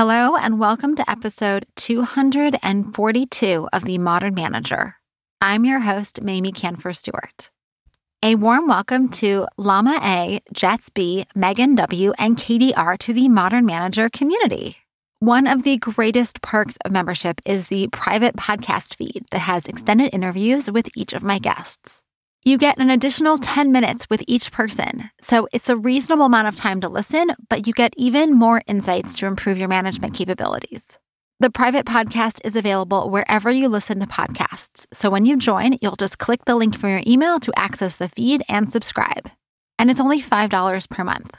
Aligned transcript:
Hello, 0.00 0.36
and 0.36 0.60
welcome 0.60 0.94
to 0.94 1.10
episode 1.10 1.66
242 1.74 3.68
of 3.72 3.84
The 3.84 3.98
Modern 3.98 4.32
Manager. 4.32 4.94
I'm 5.40 5.64
your 5.64 5.80
host, 5.80 6.22
Mamie 6.22 6.52
Kanfer 6.52 6.94
Stewart. 6.94 7.50
A 8.22 8.36
warm 8.36 8.68
welcome 8.68 9.08
to 9.08 9.48
Lama 9.56 9.98
A, 10.00 10.40
Jets 10.52 10.88
B, 10.88 11.26
Megan 11.34 11.74
W, 11.74 12.12
and 12.16 12.38
Katie 12.38 12.72
R 12.76 12.96
to 12.96 13.12
the 13.12 13.28
Modern 13.28 13.66
Manager 13.66 14.08
community. 14.08 14.76
One 15.18 15.48
of 15.48 15.64
the 15.64 15.78
greatest 15.78 16.42
perks 16.42 16.76
of 16.84 16.92
membership 16.92 17.40
is 17.44 17.66
the 17.66 17.88
private 17.88 18.36
podcast 18.36 18.94
feed 18.94 19.24
that 19.32 19.40
has 19.40 19.66
extended 19.66 20.14
interviews 20.14 20.70
with 20.70 20.88
each 20.94 21.12
of 21.12 21.24
my 21.24 21.40
guests. 21.40 22.02
You 22.44 22.56
get 22.56 22.78
an 22.78 22.88
additional 22.88 23.36
10 23.36 23.72
minutes 23.72 24.08
with 24.08 24.22
each 24.26 24.52
person. 24.52 25.10
So 25.20 25.48
it's 25.52 25.68
a 25.68 25.76
reasonable 25.76 26.26
amount 26.26 26.48
of 26.48 26.54
time 26.54 26.80
to 26.80 26.88
listen, 26.88 27.30
but 27.50 27.66
you 27.66 27.72
get 27.72 27.92
even 27.96 28.32
more 28.32 28.62
insights 28.66 29.14
to 29.16 29.26
improve 29.26 29.58
your 29.58 29.68
management 29.68 30.14
capabilities. 30.14 30.82
The 31.40 31.50
private 31.50 31.84
podcast 31.84 32.40
is 32.44 32.56
available 32.56 33.10
wherever 33.10 33.50
you 33.50 33.68
listen 33.68 34.00
to 34.00 34.06
podcasts. 34.06 34.86
So 34.92 35.10
when 35.10 35.26
you 35.26 35.36
join, 35.36 35.78
you'll 35.82 35.96
just 35.96 36.18
click 36.18 36.44
the 36.44 36.56
link 36.56 36.78
from 36.78 36.90
your 36.90 37.02
email 37.06 37.38
to 37.40 37.52
access 37.56 37.96
the 37.96 38.08
feed 38.08 38.42
and 38.48 38.72
subscribe. 38.72 39.30
And 39.78 39.90
it's 39.90 40.00
only 40.00 40.22
$5 40.22 40.88
per 40.88 41.04
month. 41.04 41.32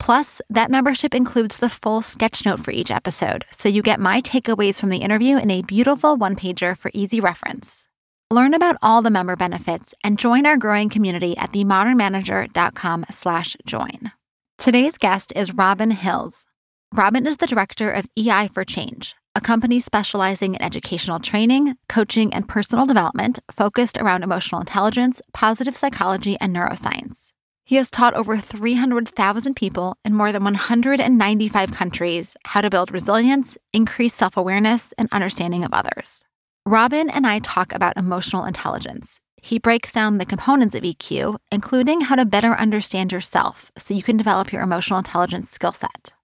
Plus, 0.00 0.40
that 0.50 0.70
membership 0.70 1.14
includes 1.14 1.58
the 1.58 1.68
full 1.68 2.02
sketch 2.02 2.44
note 2.44 2.60
for 2.60 2.72
each 2.72 2.90
episode, 2.90 3.44
so 3.52 3.68
you 3.68 3.80
get 3.80 4.00
my 4.00 4.20
takeaways 4.20 4.80
from 4.80 4.90
the 4.90 4.98
interview 4.98 5.36
in 5.36 5.50
a 5.50 5.62
beautiful 5.62 6.16
one 6.16 6.34
pager 6.34 6.76
for 6.76 6.90
easy 6.94 7.20
reference. 7.20 7.86
Learn 8.34 8.52
about 8.52 8.78
all 8.82 9.00
the 9.00 9.12
member 9.12 9.36
benefits 9.36 9.94
and 10.02 10.18
join 10.18 10.44
our 10.44 10.56
growing 10.56 10.88
community 10.88 11.36
at 11.36 11.52
themodernmanager.com 11.52 13.04
slash 13.12 13.56
join. 13.64 14.10
Today's 14.58 14.98
guest 14.98 15.32
is 15.36 15.54
Robin 15.54 15.92
Hills. 15.92 16.44
Robin 16.92 17.28
is 17.28 17.36
the 17.36 17.46
director 17.46 17.92
of 17.92 18.08
EI 18.18 18.48
for 18.48 18.64
Change, 18.64 19.14
a 19.36 19.40
company 19.40 19.78
specializing 19.78 20.56
in 20.56 20.62
educational 20.62 21.20
training, 21.20 21.76
coaching, 21.88 22.34
and 22.34 22.48
personal 22.48 22.86
development 22.86 23.38
focused 23.52 23.98
around 23.98 24.24
emotional 24.24 24.60
intelligence, 24.60 25.20
positive 25.32 25.76
psychology, 25.76 26.36
and 26.40 26.52
neuroscience. 26.52 27.30
He 27.64 27.76
has 27.76 27.88
taught 27.88 28.14
over 28.14 28.36
300,000 28.38 29.54
people 29.54 29.96
in 30.04 30.12
more 30.12 30.32
than 30.32 30.42
195 30.42 31.70
countries 31.70 32.36
how 32.46 32.62
to 32.62 32.70
build 32.70 32.90
resilience, 32.90 33.56
increase 33.72 34.12
self 34.12 34.36
awareness, 34.36 34.92
and 34.98 35.08
understanding 35.12 35.62
of 35.62 35.72
others. 35.72 36.24
Robin 36.66 37.10
and 37.10 37.26
I 37.26 37.40
talk 37.40 37.74
about 37.74 37.98
emotional 37.98 38.46
intelligence. 38.46 39.20
He 39.42 39.58
breaks 39.58 39.92
down 39.92 40.16
the 40.16 40.24
components 40.24 40.74
of 40.74 40.82
EQ, 40.82 41.36
including 41.52 42.00
how 42.00 42.16
to 42.16 42.24
better 42.24 42.54
understand 42.54 43.12
yourself 43.12 43.70
so 43.76 43.92
you 43.92 44.02
can 44.02 44.16
develop 44.16 44.50
your 44.50 44.62
emotional 44.62 44.98
intelligence 44.98 45.50
skill 45.50 45.72
set. 45.72 46.14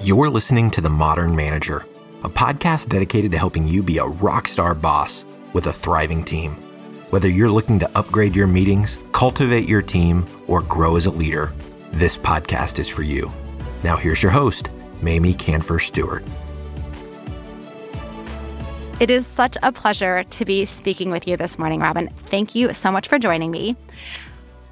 You're 0.00 0.30
listening 0.30 0.68
to 0.72 0.80
The 0.80 0.90
Modern 0.90 1.36
Manager, 1.36 1.86
a 2.24 2.28
podcast 2.28 2.88
dedicated 2.88 3.30
to 3.30 3.38
helping 3.38 3.68
you 3.68 3.84
be 3.84 3.98
a 3.98 4.04
rock 4.04 4.48
star 4.48 4.74
boss 4.74 5.24
with 5.52 5.68
a 5.68 5.72
thriving 5.72 6.24
team. 6.24 6.54
Whether 7.10 7.28
you're 7.28 7.48
looking 7.48 7.78
to 7.78 7.96
upgrade 7.96 8.34
your 8.34 8.48
meetings, 8.48 8.98
cultivate 9.12 9.68
your 9.68 9.82
team, 9.82 10.24
or 10.48 10.62
grow 10.62 10.96
as 10.96 11.06
a 11.06 11.10
leader, 11.12 11.52
this 11.92 12.16
podcast 12.16 12.80
is 12.80 12.88
for 12.88 13.04
you. 13.04 13.30
Now, 13.84 13.96
here's 13.96 14.24
your 14.24 14.32
host, 14.32 14.70
Mamie 15.00 15.34
Kanfer 15.34 15.80
Stewart. 15.80 16.24
It 19.00 19.10
is 19.10 19.26
such 19.26 19.56
a 19.62 19.72
pleasure 19.72 20.22
to 20.22 20.44
be 20.44 20.64
speaking 20.64 21.10
with 21.10 21.26
you 21.26 21.36
this 21.36 21.58
morning, 21.58 21.80
Robin. 21.80 22.08
Thank 22.26 22.54
you 22.54 22.72
so 22.72 22.92
much 22.92 23.08
for 23.08 23.18
joining 23.18 23.50
me. 23.50 23.74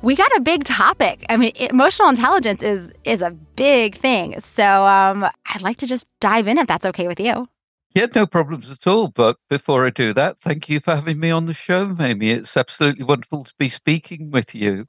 We 0.01 0.15
got 0.15 0.35
a 0.37 0.41
big 0.41 0.63
topic. 0.63 1.27
I 1.29 1.37
mean, 1.37 1.53
emotional 1.57 2.09
intelligence 2.09 2.63
is 2.63 2.93
is 3.05 3.21
a 3.21 3.33
big 3.33 3.99
thing. 3.99 4.39
So 4.41 4.85
um, 4.87 5.25
I'd 5.47 5.61
like 5.61 5.77
to 5.79 5.87
just 5.87 6.07
dive 6.21 6.47
in 6.47 6.59
if 6.59 6.69
that's 6.69 6.87
okay 6.87 7.09
with 7.09 7.19
you. 7.19 7.49
Yeah, 7.95 8.07
no 8.15 8.27
problems 8.27 8.71
at 8.71 8.87
all. 8.87 9.09
But 9.09 9.39
before 9.51 9.87
I 9.87 9.91
do 9.91 10.15
that, 10.15 10.39
thank 10.39 10.69
you 10.69 10.79
for 10.79 10.95
having 10.95 11.19
me 11.19 11.33
on 11.33 11.47
the 11.47 11.53
show, 11.53 11.87
Mamie. 11.87 12.31
It's 12.31 12.57
absolutely 12.57 13.05
wonderful 13.05 13.43
to 13.43 13.53
be 13.59 13.69
speaking 13.69 14.31
with 14.31 14.55
you. 14.55 14.87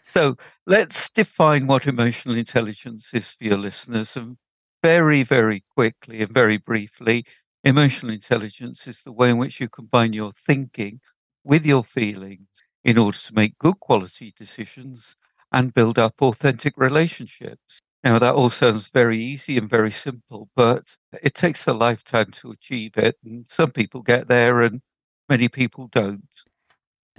So 0.00 0.36
let's 0.64 1.10
define 1.10 1.66
what 1.66 1.88
emotional 1.88 2.36
intelligence 2.36 3.10
is 3.12 3.30
for 3.30 3.44
your 3.44 3.58
listeners. 3.58 4.16
And 4.16 4.36
very, 4.82 5.24
very 5.24 5.64
quickly 5.74 6.22
and 6.22 6.32
very 6.32 6.56
briefly, 6.56 7.24
Emotional 7.66 8.14
intelligence 8.14 8.86
is 8.88 9.02
the 9.02 9.12
way 9.12 9.28
in 9.30 9.38
which 9.38 9.60
you 9.60 9.68
combine 9.68 10.14
your 10.14 10.32
thinking 10.32 11.00
with 11.44 11.66
your 11.66 11.84
feelings 11.84 12.48
in 12.84 12.96
order 12.96 13.18
to 13.18 13.34
make 13.34 13.58
good 13.58 13.80
quality 13.80 14.32
decisions 14.38 15.16
and 15.52 15.74
build 15.74 15.98
up 15.98 16.22
authentic 16.22 16.74
relationships. 16.78 17.80
Now, 18.04 18.18
that 18.20 18.34
all 18.36 18.50
sounds 18.50 18.88
very 18.88 19.20
easy 19.20 19.58
and 19.58 19.68
very 19.68 19.90
simple, 19.90 20.48
but 20.56 20.96
it 21.22 21.34
takes 21.34 21.66
a 21.66 21.74
lifetime 21.74 22.30
to 22.40 22.52
achieve 22.52 22.96
it. 22.96 23.18
And 23.24 23.46
some 23.50 23.72
people 23.72 24.02
get 24.02 24.28
there 24.28 24.62
and 24.62 24.80
many 25.28 25.48
people 25.48 25.88
don't. 25.88 26.28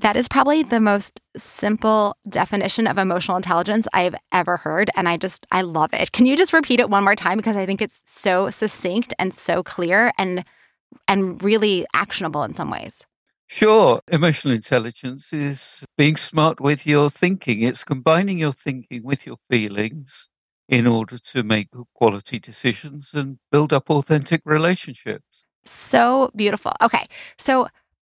That 0.02 0.16
is 0.16 0.28
probably 0.28 0.64
the 0.64 0.80
most 0.80 1.20
simple 1.38 2.16
definition 2.30 2.86
of 2.86 2.98
emotional 2.98 3.38
intelligence 3.38 3.88
I've 3.94 4.16
ever 4.32 4.58
heard. 4.58 4.92
And 4.96 5.10
I 5.10 5.18
just, 5.18 5.48
I 5.52 5.62
love 5.62 5.94
it. 5.94 6.12
Can 6.12 6.26
you 6.26 6.38
just 6.38 6.54
repeat 6.54 6.80
it 6.80 6.90
one 6.90 7.04
more 7.04 7.16
time? 7.16 7.38
Because 7.38 7.58
I 7.58 7.66
think 7.66 7.82
it's 7.82 8.02
so 8.06 8.52
succinct 8.52 9.14
and 9.18 9.34
so 9.34 9.64
clear 9.64 10.12
and, 10.18 10.46
and 11.08 11.42
really 11.44 11.86
actionable 11.94 12.44
in 12.44 12.54
some 12.54 12.70
ways. 12.70 13.06
Sure. 13.48 14.02
Emotional 14.12 14.54
intelligence 14.54 15.32
is 15.34 15.84
being 15.98 16.18
smart 16.18 16.60
with 16.60 16.86
your 16.86 17.10
thinking. 17.10 17.62
It's 17.62 17.84
combining 17.84 18.38
your 18.38 18.52
thinking 18.52 19.04
with 19.04 19.26
your 19.26 19.38
feelings 19.50 20.30
in 20.68 20.86
order 20.86 21.18
to 21.18 21.44
make 21.44 21.72
good 21.72 21.88
quality 21.94 22.40
decisions 22.40 23.12
and 23.14 23.40
build 23.52 23.72
up 23.72 23.90
authentic 23.90 24.42
relationships. 24.44 25.46
So 25.66 26.32
beautiful. 26.36 26.74
Okay. 26.82 27.08
So, 27.38 27.68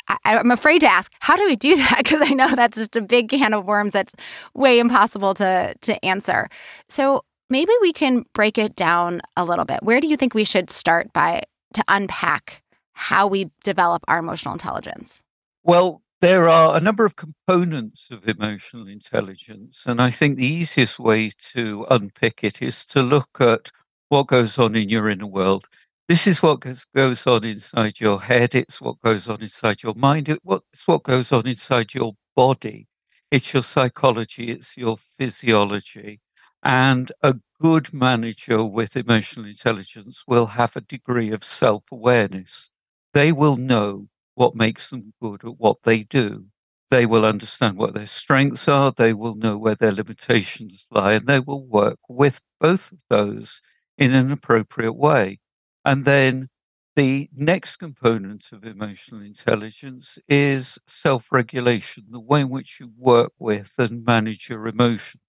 I, 0.08 0.18
am 0.24 0.50
afraid 0.50 0.80
to 0.80 0.90
ask, 0.90 1.12
how 1.20 1.36
do 1.36 1.44
we 1.44 1.56
do 1.56 1.76
that? 1.76 1.98
Because 2.08 2.22
I 2.22 2.32
know 2.32 2.54
that's 2.54 2.78
just 2.78 2.96
a 2.96 3.00
big 3.00 3.28
can 3.28 3.52
of 3.52 3.64
worms 3.64 3.92
that's 3.92 4.14
way 4.54 4.78
impossible 4.78 5.34
to, 5.34 5.74
to 5.80 6.04
answer. 6.04 6.48
So 6.88 7.24
maybe 7.50 7.72
we 7.80 7.92
can 7.92 8.24
break 8.32 8.58
it 8.58 8.76
down 8.76 9.20
a 9.36 9.44
little 9.44 9.64
bit. 9.64 9.82
Where 9.82 10.00
do 10.00 10.06
you 10.06 10.16
think 10.16 10.34
we 10.34 10.44
should 10.44 10.70
start 10.70 11.12
by 11.12 11.42
to 11.74 11.84
unpack 11.88 12.62
how 12.92 13.26
we 13.26 13.50
develop 13.62 14.02
our 14.08 14.18
emotional 14.18 14.54
intelligence? 14.54 15.22
Well, 15.62 16.02
there 16.20 16.48
are 16.48 16.76
a 16.76 16.80
number 16.80 17.04
of 17.04 17.14
components 17.14 18.08
of 18.10 18.28
emotional 18.28 18.88
intelligence. 18.88 19.84
And 19.86 20.02
I 20.02 20.10
think 20.10 20.36
the 20.36 20.46
easiest 20.46 20.98
way 20.98 21.30
to 21.52 21.86
unpick 21.90 22.42
it 22.42 22.60
is 22.60 22.84
to 22.86 23.02
look 23.02 23.40
at 23.40 23.70
what 24.08 24.26
goes 24.26 24.58
on 24.58 24.74
in 24.74 24.88
your 24.88 25.08
inner 25.08 25.26
world. 25.26 25.68
This 26.08 26.26
is 26.26 26.42
what 26.42 26.60
goes 26.94 27.26
on 27.26 27.44
inside 27.44 28.00
your 28.00 28.22
head. 28.22 28.54
It's 28.54 28.80
what 28.80 28.98
goes 29.02 29.28
on 29.28 29.42
inside 29.42 29.82
your 29.82 29.92
mind. 29.94 30.30
It's 30.30 30.88
what 30.88 31.02
goes 31.02 31.32
on 31.32 31.46
inside 31.46 31.92
your 31.92 32.14
body. 32.34 32.86
It's 33.30 33.52
your 33.52 33.62
psychology. 33.62 34.50
It's 34.50 34.74
your 34.78 34.96
physiology. 34.96 36.20
And 36.62 37.12
a 37.22 37.36
good 37.60 37.92
manager 37.92 38.64
with 38.64 38.96
emotional 38.96 39.44
intelligence 39.46 40.24
will 40.26 40.46
have 40.46 40.76
a 40.76 40.80
degree 40.80 41.30
of 41.30 41.44
self 41.44 41.84
awareness. 41.92 42.70
They 43.12 43.30
will 43.30 43.56
know 43.56 44.08
what 44.34 44.56
makes 44.56 44.88
them 44.88 45.12
good 45.20 45.44
at 45.44 45.58
what 45.58 45.76
they 45.84 46.04
do. 46.04 46.46
They 46.90 47.04
will 47.04 47.26
understand 47.26 47.76
what 47.76 47.92
their 47.92 48.06
strengths 48.06 48.66
are. 48.66 48.92
They 48.92 49.12
will 49.12 49.34
know 49.34 49.58
where 49.58 49.74
their 49.74 49.92
limitations 49.92 50.86
lie, 50.90 51.12
and 51.14 51.26
they 51.26 51.40
will 51.40 51.66
work 51.66 51.98
with 52.08 52.40
both 52.58 52.92
of 52.92 53.00
those 53.10 53.60
in 53.98 54.14
an 54.14 54.32
appropriate 54.32 54.94
way. 54.94 55.40
And 55.84 56.04
then 56.04 56.48
the 56.96 57.28
next 57.34 57.76
component 57.76 58.46
of 58.52 58.64
emotional 58.64 59.22
intelligence 59.22 60.18
is 60.28 60.78
self 60.86 61.30
regulation, 61.32 62.04
the 62.10 62.20
way 62.20 62.40
in 62.42 62.48
which 62.50 62.80
you 62.80 62.90
work 62.96 63.32
with 63.38 63.72
and 63.78 64.04
manage 64.04 64.48
your 64.48 64.66
emotions. 64.66 65.22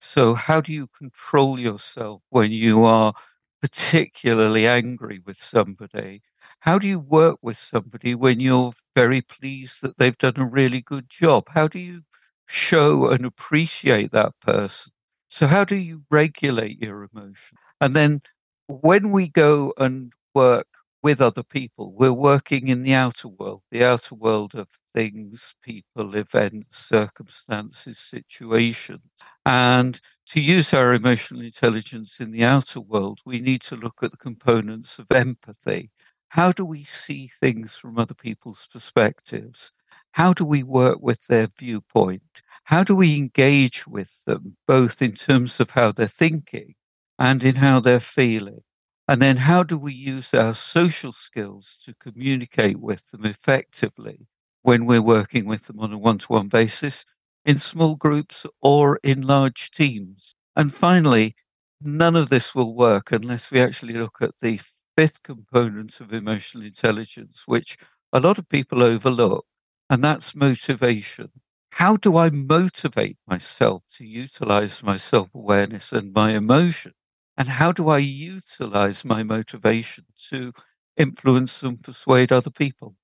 So, 0.00 0.34
how 0.34 0.60
do 0.60 0.72
you 0.72 0.88
control 0.88 1.58
yourself 1.58 2.22
when 2.30 2.52
you 2.52 2.84
are 2.84 3.14
particularly 3.62 4.66
angry 4.66 5.20
with 5.24 5.38
somebody? 5.38 6.22
How 6.60 6.78
do 6.78 6.88
you 6.88 6.98
work 7.00 7.38
with 7.42 7.58
somebody 7.58 8.14
when 8.14 8.40
you're 8.40 8.72
very 8.94 9.20
pleased 9.22 9.82
that 9.82 9.98
they've 9.98 10.16
done 10.18 10.34
a 10.38 10.44
really 10.46 10.80
good 10.80 11.08
job? 11.08 11.48
How 11.50 11.68
do 11.68 11.78
you 11.78 12.02
show 12.46 13.08
and 13.10 13.24
appreciate 13.24 14.10
that 14.12 14.32
person? 14.40 14.92
So, 15.28 15.46
how 15.46 15.64
do 15.64 15.76
you 15.76 16.02
regulate 16.10 16.80
your 16.80 17.08
emotion? 17.12 17.58
And 17.80 17.94
then 17.94 18.22
when 18.68 19.10
we 19.10 19.28
go 19.28 19.72
and 19.78 20.12
work 20.34 20.66
with 21.02 21.20
other 21.20 21.42
people, 21.44 21.92
we're 21.92 22.12
working 22.12 22.68
in 22.68 22.82
the 22.82 22.94
outer 22.94 23.28
world, 23.28 23.62
the 23.70 23.84
outer 23.84 24.14
world 24.14 24.54
of 24.54 24.68
things, 24.94 25.54
people, 25.62 26.16
events, 26.16 26.78
circumstances, 26.78 27.98
situations. 27.98 29.02
And 29.44 30.00
to 30.30 30.40
use 30.40 30.74
our 30.74 30.92
emotional 30.92 31.42
intelligence 31.42 32.20
in 32.20 32.32
the 32.32 32.44
outer 32.44 32.80
world, 32.80 33.20
we 33.24 33.40
need 33.40 33.62
to 33.62 33.76
look 33.76 33.96
at 34.02 34.10
the 34.10 34.16
components 34.16 34.98
of 34.98 35.06
empathy. 35.12 35.90
How 36.30 36.52
do 36.52 36.64
we 36.64 36.84
see 36.84 37.28
things 37.28 37.76
from 37.76 37.98
other 37.98 38.14
people's 38.14 38.68
perspectives? 38.72 39.72
How 40.12 40.32
do 40.32 40.44
we 40.44 40.62
work 40.64 40.98
with 41.00 41.26
their 41.28 41.48
viewpoint? 41.58 42.42
How 42.64 42.82
do 42.82 42.96
we 42.96 43.16
engage 43.16 43.86
with 43.86 44.24
them, 44.24 44.56
both 44.66 45.02
in 45.02 45.12
terms 45.12 45.60
of 45.60 45.70
how 45.70 45.92
they're 45.92 46.08
thinking 46.08 46.74
and 47.18 47.42
in 47.42 47.56
how 47.56 47.80
they're 47.80 48.00
feeling. 48.00 48.60
And 49.08 49.22
then 49.22 49.38
how 49.38 49.62
do 49.62 49.78
we 49.78 49.94
use 49.94 50.34
our 50.34 50.54
social 50.54 51.12
skills 51.12 51.78
to 51.84 51.94
communicate 51.94 52.78
with 52.80 53.10
them 53.10 53.24
effectively 53.24 54.26
when 54.62 54.84
we're 54.86 55.02
working 55.02 55.46
with 55.46 55.66
them 55.66 55.78
on 55.80 55.92
a 55.92 55.98
one 55.98 56.18
to 56.18 56.26
one 56.26 56.48
basis, 56.48 57.04
in 57.44 57.58
small 57.58 57.94
groups 57.94 58.46
or 58.60 58.98
in 59.02 59.22
large 59.22 59.70
teams? 59.70 60.34
And 60.56 60.74
finally, 60.74 61.36
none 61.80 62.16
of 62.16 62.28
this 62.30 62.54
will 62.54 62.74
work 62.74 63.12
unless 63.12 63.50
we 63.50 63.60
actually 63.60 63.94
look 63.94 64.18
at 64.20 64.32
the 64.40 64.60
fifth 64.96 65.22
component 65.22 66.00
of 66.00 66.12
emotional 66.12 66.64
intelligence, 66.64 67.42
which 67.46 67.76
a 68.12 68.20
lot 68.20 68.38
of 68.38 68.48
people 68.48 68.82
overlook, 68.82 69.46
and 69.90 70.02
that's 70.02 70.34
motivation. 70.34 71.30
How 71.72 71.96
do 71.96 72.16
I 72.16 72.30
motivate 72.30 73.18
myself 73.26 73.82
to 73.96 74.04
utilize 74.06 74.82
my 74.82 74.96
self 74.96 75.28
awareness 75.34 75.92
and 75.92 76.12
my 76.12 76.32
emotion? 76.34 76.92
And 77.36 77.48
how 77.48 77.72
do 77.72 77.88
I 77.88 77.98
utilize 77.98 79.04
my 79.04 79.22
motivation 79.22 80.04
to 80.30 80.52
influence 80.96 81.62
and 81.62 81.82
persuade 81.82 82.32
other 82.32 82.50
people? 82.50 82.96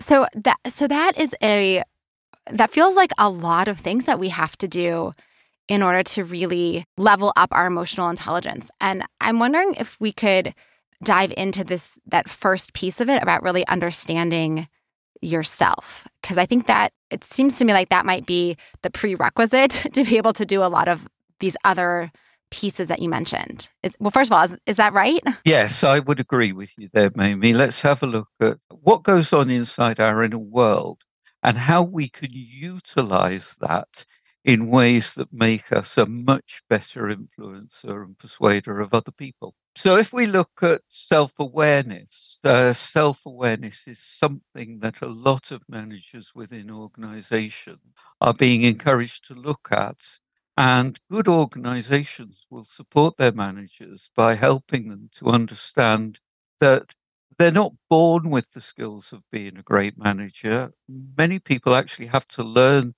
So 0.00 0.26
that 0.34 0.56
so 0.68 0.88
that 0.88 1.18
is 1.18 1.34
a 1.42 1.82
that 2.50 2.72
feels 2.72 2.96
like 2.96 3.12
a 3.16 3.30
lot 3.30 3.68
of 3.68 3.78
things 3.78 4.04
that 4.06 4.18
we 4.18 4.28
have 4.30 4.56
to 4.58 4.68
do 4.68 5.14
in 5.68 5.82
order 5.82 6.02
to 6.02 6.24
really 6.24 6.84
level 6.98 7.32
up 7.36 7.48
our 7.52 7.66
emotional 7.66 8.10
intelligence. 8.10 8.70
And 8.80 9.04
I'm 9.20 9.38
wondering 9.38 9.74
if 9.78 9.96
we 9.98 10.12
could 10.12 10.54
dive 11.02 11.32
into 11.36 11.64
this 11.64 11.98
that 12.06 12.28
first 12.28 12.72
piece 12.72 13.00
of 13.00 13.08
it 13.08 13.22
about 13.22 13.42
really 13.42 13.66
understanding 13.66 14.68
yourself 15.20 16.06
because 16.20 16.38
I 16.38 16.46
think 16.46 16.66
that 16.66 16.92
it 17.10 17.24
seems 17.24 17.58
to 17.58 17.64
me 17.64 17.72
like 17.72 17.88
that 17.88 18.04
might 18.04 18.26
be 18.26 18.56
the 18.82 18.90
prerequisite 18.90 19.70
to 19.92 20.04
be 20.04 20.16
able 20.16 20.32
to 20.34 20.44
do 20.44 20.62
a 20.62 20.66
lot 20.68 20.88
of 20.88 21.08
these 21.40 21.56
other 21.64 22.10
pieces 22.54 22.88
that 22.88 23.02
you 23.02 23.08
mentioned. 23.08 23.68
Is, 23.82 23.96
well, 23.98 24.10
first 24.10 24.30
of 24.30 24.36
all, 24.36 24.44
is, 24.44 24.56
is 24.66 24.76
that 24.76 24.92
right? 24.92 25.22
Yes, 25.44 25.82
I 25.82 25.98
would 25.98 26.20
agree 26.20 26.52
with 26.52 26.70
you 26.78 26.88
there, 26.92 27.10
Mamie. 27.14 27.52
Let's 27.52 27.82
have 27.82 28.02
a 28.02 28.06
look 28.06 28.28
at 28.40 28.58
what 28.70 29.02
goes 29.02 29.32
on 29.32 29.50
inside 29.50 29.98
our 29.98 30.22
inner 30.22 30.38
world 30.38 31.02
and 31.42 31.56
how 31.56 31.82
we 31.82 32.08
can 32.08 32.30
utilize 32.32 33.56
that 33.60 34.06
in 34.44 34.68
ways 34.68 35.14
that 35.14 35.32
make 35.32 35.72
us 35.72 35.96
a 35.96 36.06
much 36.06 36.62
better 36.68 37.04
influencer 37.04 38.04
and 38.04 38.18
persuader 38.18 38.80
of 38.80 38.92
other 38.92 39.10
people. 39.10 39.54
So, 39.74 39.96
if 39.96 40.12
we 40.12 40.26
look 40.26 40.60
at 40.62 40.82
self 40.88 41.32
awareness, 41.38 42.38
uh, 42.44 42.72
self 42.72 43.26
awareness 43.26 43.82
is 43.86 43.98
something 43.98 44.78
that 44.80 45.02
a 45.02 45.06
lot 45.06 45.50
of 45.50 45.62
managers 45.68 46.32
within 46.34 46.70
organizations 46.70 47.80
are 48.20 48.34
being 48.34 48.62
encouraged 48.62 49.26
to 49.26 49.34
look 49.34 49.68
at. 49.70 49.96
And 50.56 51.00
good 51.10 51.26
organizations 51.26 52.46
will 52.48 52.64
support 52.64 53.16
their 53.16 53.32
managers 53.32 54.10
by 54.14 54.36
helping 54.36 54.88
them 54.88 55.10
to 55.16 55.26
understand 55.28 56.20
that 56.60 56.94
they're 57.36 57.50
not 57.50 57.72
born 57.90 58.30
with 58.30 58.52
the 58.52 58.60
skills 58.60 59.12
of 59.12 59.22
being 59.32 59.56
a 59.56 59.62
great 59.62 59.98
manager. 59.98 60.72
Many 60.88 61.40
people 61.40 61.74
actually 61.74 62.06
have 62.06 62.28
to 62.28 62.44
learn 62.44 62.94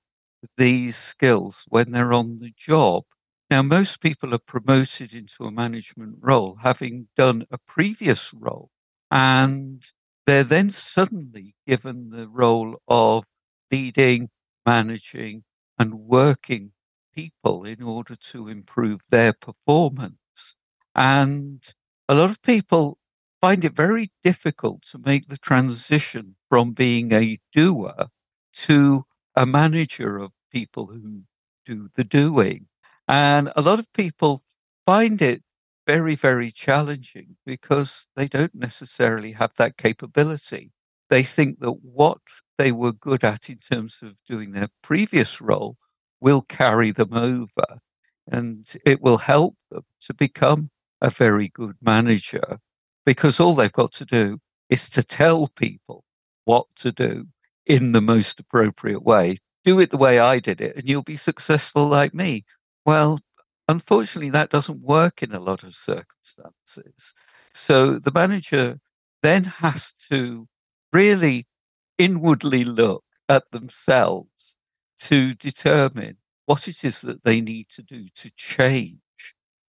these 0.58 0.96
skills 0.96 1.64
when 1.68 1.92
they're 1.92 2.12
on 2.12 2.40
the 2.40 2.52
job. 2.56 3.04
Now, 3.50 3.62
most 3.62 4.00
people 4.00 4.34
are 4.34 4.38
promoted 4.38 5.14
into 5.14 5.44
a 5.44 5.50
management 5.50 6.16
role 6.20 6.58
having 6.62 7.08
done 7.16 7.46
a 7.50 7.58
previous 7.58 8.34
role, 8.34 8.70
and 9.10 9.82
they're 10.26 10.44
then 10.44 10.68
suddenly 10.68 11.54
given 11.66 12.10
the 12.10 12.28
role 12.28 12.82
of 12.88 13.24
leading, 13.70 14.30
managing, 14.66 15.44
and 15.78 15.94
working 15.94 16.72
people 17.16 17.64
in 17.64 17.82
order 17.82 18.14
to 18.14 18.48
improve 18.48 19.00
their 19.10 19.32
performance. 19.32 20.56
And 20.94 21.62
a 22.08 22.14
lot 22.14 22.30
of 22.30 22.42
people 22.42 22.98
find 23.40 23.64
it 23.64 23.74
very 23.74 24.12
difficult 24.22 24.82
to 24.90 24.98
make 24.98 25.28
the 25.28 25.38
transition 25.38 26.36
from 26.48 26.72
being 26.72 27.12
a 27.12 27.38
doer 27.52 28.08
to 28.52 29.04
a 29.34 29.46
manager 29.46 30.18
of 30.18 30.32
people 30.52 30.86
who 30.86 31.22
do 31.64 31.88
the 31.96 32.04
doing. 32.04 32.66
And 33.08 33.52
a 33.56 33.62
lot 33.62 33.78
of 33.78 33.92
people 33.92 34.42
find 34.84 35.20
it 35.20 35.42
very, 35.86 36.14
very 36.14 36.50
challenging 36.50 37.36
because 37.46 38.06
they 38.16 38.26
don't 38.28 38.54
necessarily 38.54 39.32
have 39.32 39.52
that 39.56 39.76
capability. 39.76 40.72
They 41.08 41.22
think 41.22 41.60
that 41.60 41.82
what 41.82 42.18
they 42.58 42.72
were 42.72 42.92
good 42.92 43.22
at 43.22 43.48
in 43.48 43.58
terms 43.58 44.00
of 44.02 44.14
doing 44.28 44.52
their 44.52 44.68
previous 44.82 45.40
role 45.40 45.76
will 46.26 46.42
carry 46.42 46.90
them 46.90 47.12
over 47.12 47.78
and 48.26 48.74
it 48.84 49.00
will 49.00 49.18
help 49.18 49.54
them 49.70 49.84
to 50.00 50.12
become 50.12 50.70
a 51.00 51.08
very 51.08 51.48
good 51.48 51.76
manager 51.80 52.58
because 53.04 53.38
all 53.38 53.54
they've 53.54 53.80
got 53.84 53.92
to 53.92 54.04
do 54.04 54.40
is 54.68 54.88
to 54.90 55.04
tell 55.04 55.46
people 55.46 56.02
what 56.44 56.66
to 56.74 56.90
do 56.90 57.26
in 57.64 57.92
the 57.92 58.00
most 58.00 58.40
appropriate 58.40 59.04
way. 59.04 59.38
Do 59.64 59.78
it 59.78 59.90
the 59.90 59.96
way 59.96 60.18
I 60.18 60.40
did 60.40 60.60
it, 60.60 60.74
and 60.74 60.88
you'll 60.88 61.14
be 61.14 61.16
successful 61.16 61.86
like 61.86 62.12
me. 62.12 62.44
Well, 62.84 63.20
unfortunately, 63.68 64.30
that 64.30 64.50
doesn't 64.50 64.80
work 64.80 65.22
in 65.22 65.32
a 65.32 65.38
lot 65.38 65.62
of 65.62 65.76
circumstances. 65.76 67.14
So 67.54 68.00
the 68.00 68.10
manager 68.12 68.80
then 69.22 69.44
has 69.44 69.94
to 70.10 70.48
really 70.92 71.46
inwardly 71.98 72.64
look 72.64 73.04
at 73.28 73.48
themselves 73.52 74.35
to 75.02 75.34
determine 75.34 76.18
what 76.46 76.68
it 76.68 76.84
is 76.84 77.00
that 77.00 77.24
they 77.24 77.40
need 77.40 77.68
to 77.70 77.82
do 77.82 78.06
to 78.14 78.30
change 78.36 79.00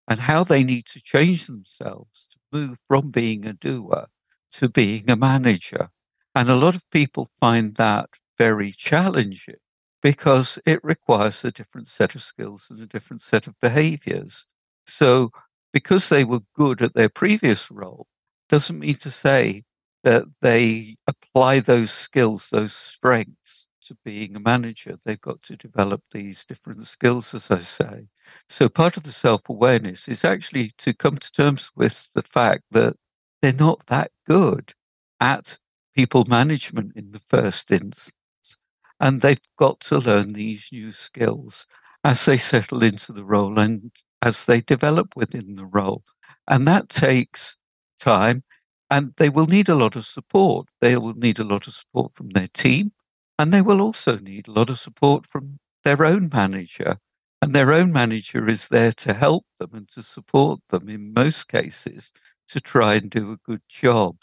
and 0.07 0.21
how 0.21 0.43
they 0.43 0.63
need 0.63 0.85
to 0.85 1.01
change 1.01 1.47
themselves 1.47 2.27
to 2.31 2.37
move 2.51 2.77
from 2.87 3.11
being 3.11 3.45
a 3.45 3.53
doer 3.53 4.07
to 4.51 4.69
being 4.69 5.09
a 5.09 5.15
manager. 5.15 5.89
And 6.33 6.49
a 6.49 6.55
lot 6.55 6.75
of 6.75 6.89
people 6.91 7.29
find 7.39 7.75
that 7.75 8.09
very 8.37 8.71
challenging 8.71 9.55
because 10.01 10.59
it 10.65 10.79
requires 10.83 11.43
a 11.43 11.51
different 11.51 11.87
set 11.87 12.15
of 12.15 12.23
skills 12.23 12.67
and 12.69 12.79
a 12.79 12.85
different 12.85 13.21
set 13.21 13.47
of 13.47 13.59
behaviors. 13.61 14.45
So, 14.85 15.31
because 15.73 16.09
they 16.09 16.23
were 16.23 16.41
good 16.55 16.81
at 16.81 16.93
their 16.93 17.09
previous 17.09 17.69
role, 17.69 18.07
doesn't 18.49 18.79
mean 18.79 18.95
to 18.95 19.11
say 19.11 19.63
that 20.03 20.23
they 20.41 20.95
apply 21.07 21.59
those 21.59 21.91
skills, 21.91 22.49
those 22.51 22.73
strengths 22.73 23.66
to 23.87 23.97
being 24.05 24.35
a 24.35 24.39
manager. 24.39 24.97
They've 25.03 25.19
got 25.19 25.41
to 25.43 25.55
develop 25.55 26.03
these 26.11 26.45
different 26.45 26.87
skills, 26.87 27.33
as 27.33 27.51
I 27.51 27.59
say. 27.61 28.07
So 28.49 28.69
part 28.69 28.97
of 28.97 29.03
the 29.03 29.11
self 29.11 29.49
awareness 29.49 30.07
is 30.07 30.23
actually 30.25 30.71
to 30.79 30.93
come 30.93 31.17
to 31.17 31.31
terms 31.31 31.71
with 31.75 32.09
the 32.15 32.23
fact 32.23 32.63
that 32.71 32.95
they're 33.41 33.53
not 33.53 33.85
that 33.87 34.11
good 34.27 34.73
at 35.19 35.59
people 35.95 36.25
management 36.27 36.93
in 36.95 37.11
the 37.11 37.19
first 37.19 37.71
instance. 37.71 38.11
And 38.99 39.21
they've 39.21 39.41
got 39.57 39.79
to 39.81 39.99
learn 39.99 40.33
these 40.33 40.69
new 40.71 40.91
skills 40.91 41.67
as 42.03 42.25
they 42.25 42.37
settle 42.37 42.83
into 42.83 43.11
the 43.13 43.23
role 43.23 43.59
and 43.59 43.91
as 44.21 44.45
they 44.45 44.61
develop 44.61 45.15
within 45.15 45.55
the 45.55 45.65
role. 45.65 46.03
And 46.47 46.67
that 46.67 46.89
takes 46.89 47.57
time 47.99 48.43
and 48.89 49.13
they 49.17 49.29
will 49.29 49.47
need 49.47 49.69
a 49.69 49.75
lot 49.75 49.95
of 49.95 50.05
support. 50.05 50.67
They 50.81 50.95
will 50.97 51.13
need 51.13 51.39
a 51.39 51.43
lot 51.43 51.67
of 51.67 51.73
support 51.73 52.13
from 52.15 52.29
their 52.29 52.47
team. 52.47 52.91
And 53.39 53.53
they 53.53 53.61
will 53.61 53.81
also 53.81 54.17
need 54.17 54.47
a 54.47 54.51
lot 54.51 54.69
of 54.69 54.79
support 54.79 55.25
from 55.27 55.59
their 55.83 56.03
own 56.05 56.29
manager. 56.33 56.97
And 57.41 57.53
their 57.53 57.71
own 57.71 57.91
manager 57.91 58.47
is 58.49 58.67
there 58.67 58.91
to 58.93 59.13
help 59.13 59.45
them 59.59 59.69
and 59.73 59.87
to 59.89 60.01
support 60.01 60.59
them 60.69 60.89
in 60.89 61.13
most 61.13 61.47
cases 61.47 62.11
to 62.47 62.59
try 62.59 62.95
and 62.95 63.09
do 63.11 63.31
a 63.31 63.37
good 63.37 63.61
job. 63.69 64.17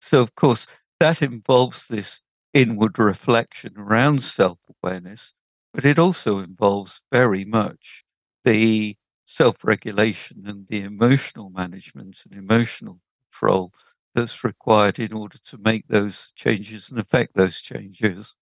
So, 0.00 0.20
of 0.22 0.34
course, 0.34 0.66
that 1.00 1.22
involves 1.22 1.88
this 1.88 2.20
inward 2.54 2.98
reflection 2.98 3.74
around 3.78 4.22
self 4.22 4.58
awareness, 4.82 5.34
but 5.74 5.84
it 5.84 5.98
also 5.98 6.38
involves 6.40 7.00
very 7.12 7.44
much 7.44 8.04
the 8.44 8.96
self 9.26 9.64
regulation 9.64 10.44
and 10.46 10.68
the 10.68 10.82
emotional 10.82 11.50
management 11.50 12.18
and 12.30 12.38
emotional 12.38 13.00
control 13.32 13.72
that's 14.16 14.42
required 14.42 14.98
in 14.98 15.12
order 15.12 15.38
to 15.38 15.58
make 15.58 15.86
those 15.88 16.32
changes 16.34 16.90
and 16.90 16.98
affect 16.98 17.34
those 17.34 17.60
changes. 17.60 18.34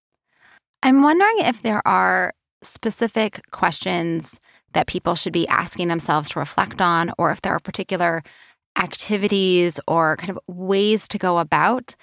I'm 0.83 1.03
wondering 1.03 1.39
if 1.41 1.63
there 1.63 1.87
are 1.87 2.33
specific 2.63 3.43
questions 3.51 4.39
that 4.73 4.87
people 4.87 5.15
should 5.15 5.33
be 5.33 5.49
asking 5.49 5.89
themselves 5.89 6.31
to 6.31 6.39
reflect 6.39 6.81
on, 6.81 7.13
or 7.19 7.31
if 7.31 7.43
there 7.43 7.53
are 7.53 7.61
particular 7.61 8.23
activities 8.77 9.79
or 9.87 10.17
kind 10.17 10.31
of 10.31 10.39
ways 10.47 11.07
to 11.09 11.19
go 11.19 11.39
about 11.39 11.95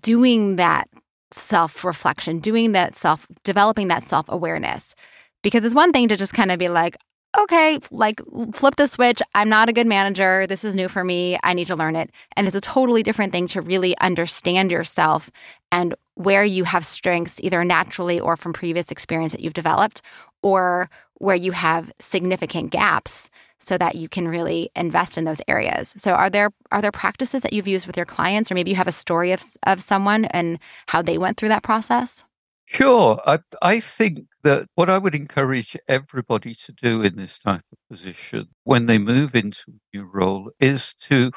doing 0.00 0.56
that 0.56 0.88
self 1.32 1.84
reflection, 1.84 2.38
doing 2.38 2.72
that 2.72 2.94
self, 2.94 3.26
developing 3.44 3.88
that 3.88 4.04
self 4.04 4.26
awareness. 4.28 4.94
Because 5.42 5.64
it's 5.64 5.74
one 5.74 5.92
thing 5.92 6.08
to 6.08 6.16
just 6.16 6.34
kind 6.34 6.50
of 6.50 6.58
be 6.58 6.68
like, 6.68 6.96
okay, 7.38 7.78
like 7.90 8.20
flip 8.52 8.76
the 8.76 8.86
switch. 8.86 9.22
I'm 9.34 9.48
not 9.48 9.68
a 9.68 9.72
good 9.72 9.86
manager. 9.86 10.46
This 10.46 10.64
is 10.64 10.74
new 10.74 10.88
for 10.88 11.04
me. 11.04 11.38
I 11.42 11.54
need 11.54 11.66
to 11.68 11.76
learn 11.76 11.96
it. 11.96 12.10
And 12.36 12.46
it's 12.46 12.56
a 12.56 12.60
totally 12.60 13.02
different 13.02 13.32
thing 13.32 13.46
to 13.48 13.60
really 13.60 13.96
understand 13.98 14.70
yourself 14.70 15.30
and 15.70 15.94
where 16.14 16.44
you 16.44 16.64
have 16.64 16.84
strengths, 16.84 17.40
either 17.40 17.64
naturally 17.64 18.18
or 18.20 18.36
from 18.36 18.52
previous 18.52 18.90
experience 18.90 19.32
that 19.32 19.42
you've 19.42 19.54
developed, 19.54 20.02
or 20.42 20.90
where 21.14 21.36
you 21.36 21.52
have 21.52 21.92
significant 21.98 22.70
gaps 22.70 23.30
so 23.58 23.76
that 23.76 23.94
you 23.94 24.08
can 24.08 24.26
really 24.26 24.70
invest 24.74 25.18
in 25.18 25.24
those 25.24 25.40
areas. 25.46 25.94
So 25.96 26.12
are 26.12 26.30
there 26.30 26.50
are 26.72 26.80
there 26.80 26.92
practices 26.92 27.42
that 27.42 27.52
you've 27.52 27.68
used 27.68 27.86
with 27.86 27.96
your 27.96 28.06
clients 28.06 28.50
or 28.50 28.54
maybe 28.54 28.70
you 28.70 28.76
have 28.76 28.88
a 28.88 28.92
story 28.92 29.32
of 29.32 29.42
of 29.64 29.82
someone 29.82 30.24
and 30.26 30.58
how 30.88 31.02
they 31.02 31.18
went 31.18 31.36
through 31.36 31.50
that 31.50 31.62
process? 31.62 32.24
Sure. 32.72 33.20
I, 33.26 33.40
I 33.62 33.80
think 33.80 34.26
that 34.44 34.68
what 34.76 34.88
I 34.88 34.96
would 34.98 35.14
encourage 35.14 35.76
everybody 35.88 36.54
to 36.54 36.72
do 36.72 37.02
in 37.02 37.16
this 37.16 37.38
type 37.38 37.64
of 37.72 37.78
position 37.90 38.48
when 38.62 38.86
they 38.86 38.96
move 38.96 39.34
into 39.34 39.62
a 39.68 39.96
new 39.96 40.04
role 40.04 40.50
is 40.60 40.94
to 41.08 41.32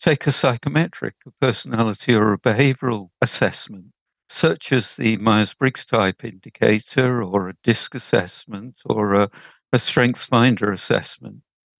take 0.00 0.26
a 0.28 0.32
psychometric, 0.32 1.16
a 1.26 1.30
personality 1.40 2.14
or 2.14 2.32
a 2.32 2.38
behavioral 2.38 3.08
assessment, 3.20 3.86
such 4.28 4.72
as 4.72 4.94
the 4.94 5.16
Myers 5.16 5.54
Briggs 5.54 5.84
type 5.84 6.22
indicator 6.24 7.20
or 7.22 7.48
a 7.48 7.54
DISC 7.64 7.96
assessment 7.96 8.76
or 8.84 9.14
a, 9.14 9.30
a 9.72 9.78
Strengths 9.80 10.24
Finder 10.24 10.70
assessment. 10.70 11.38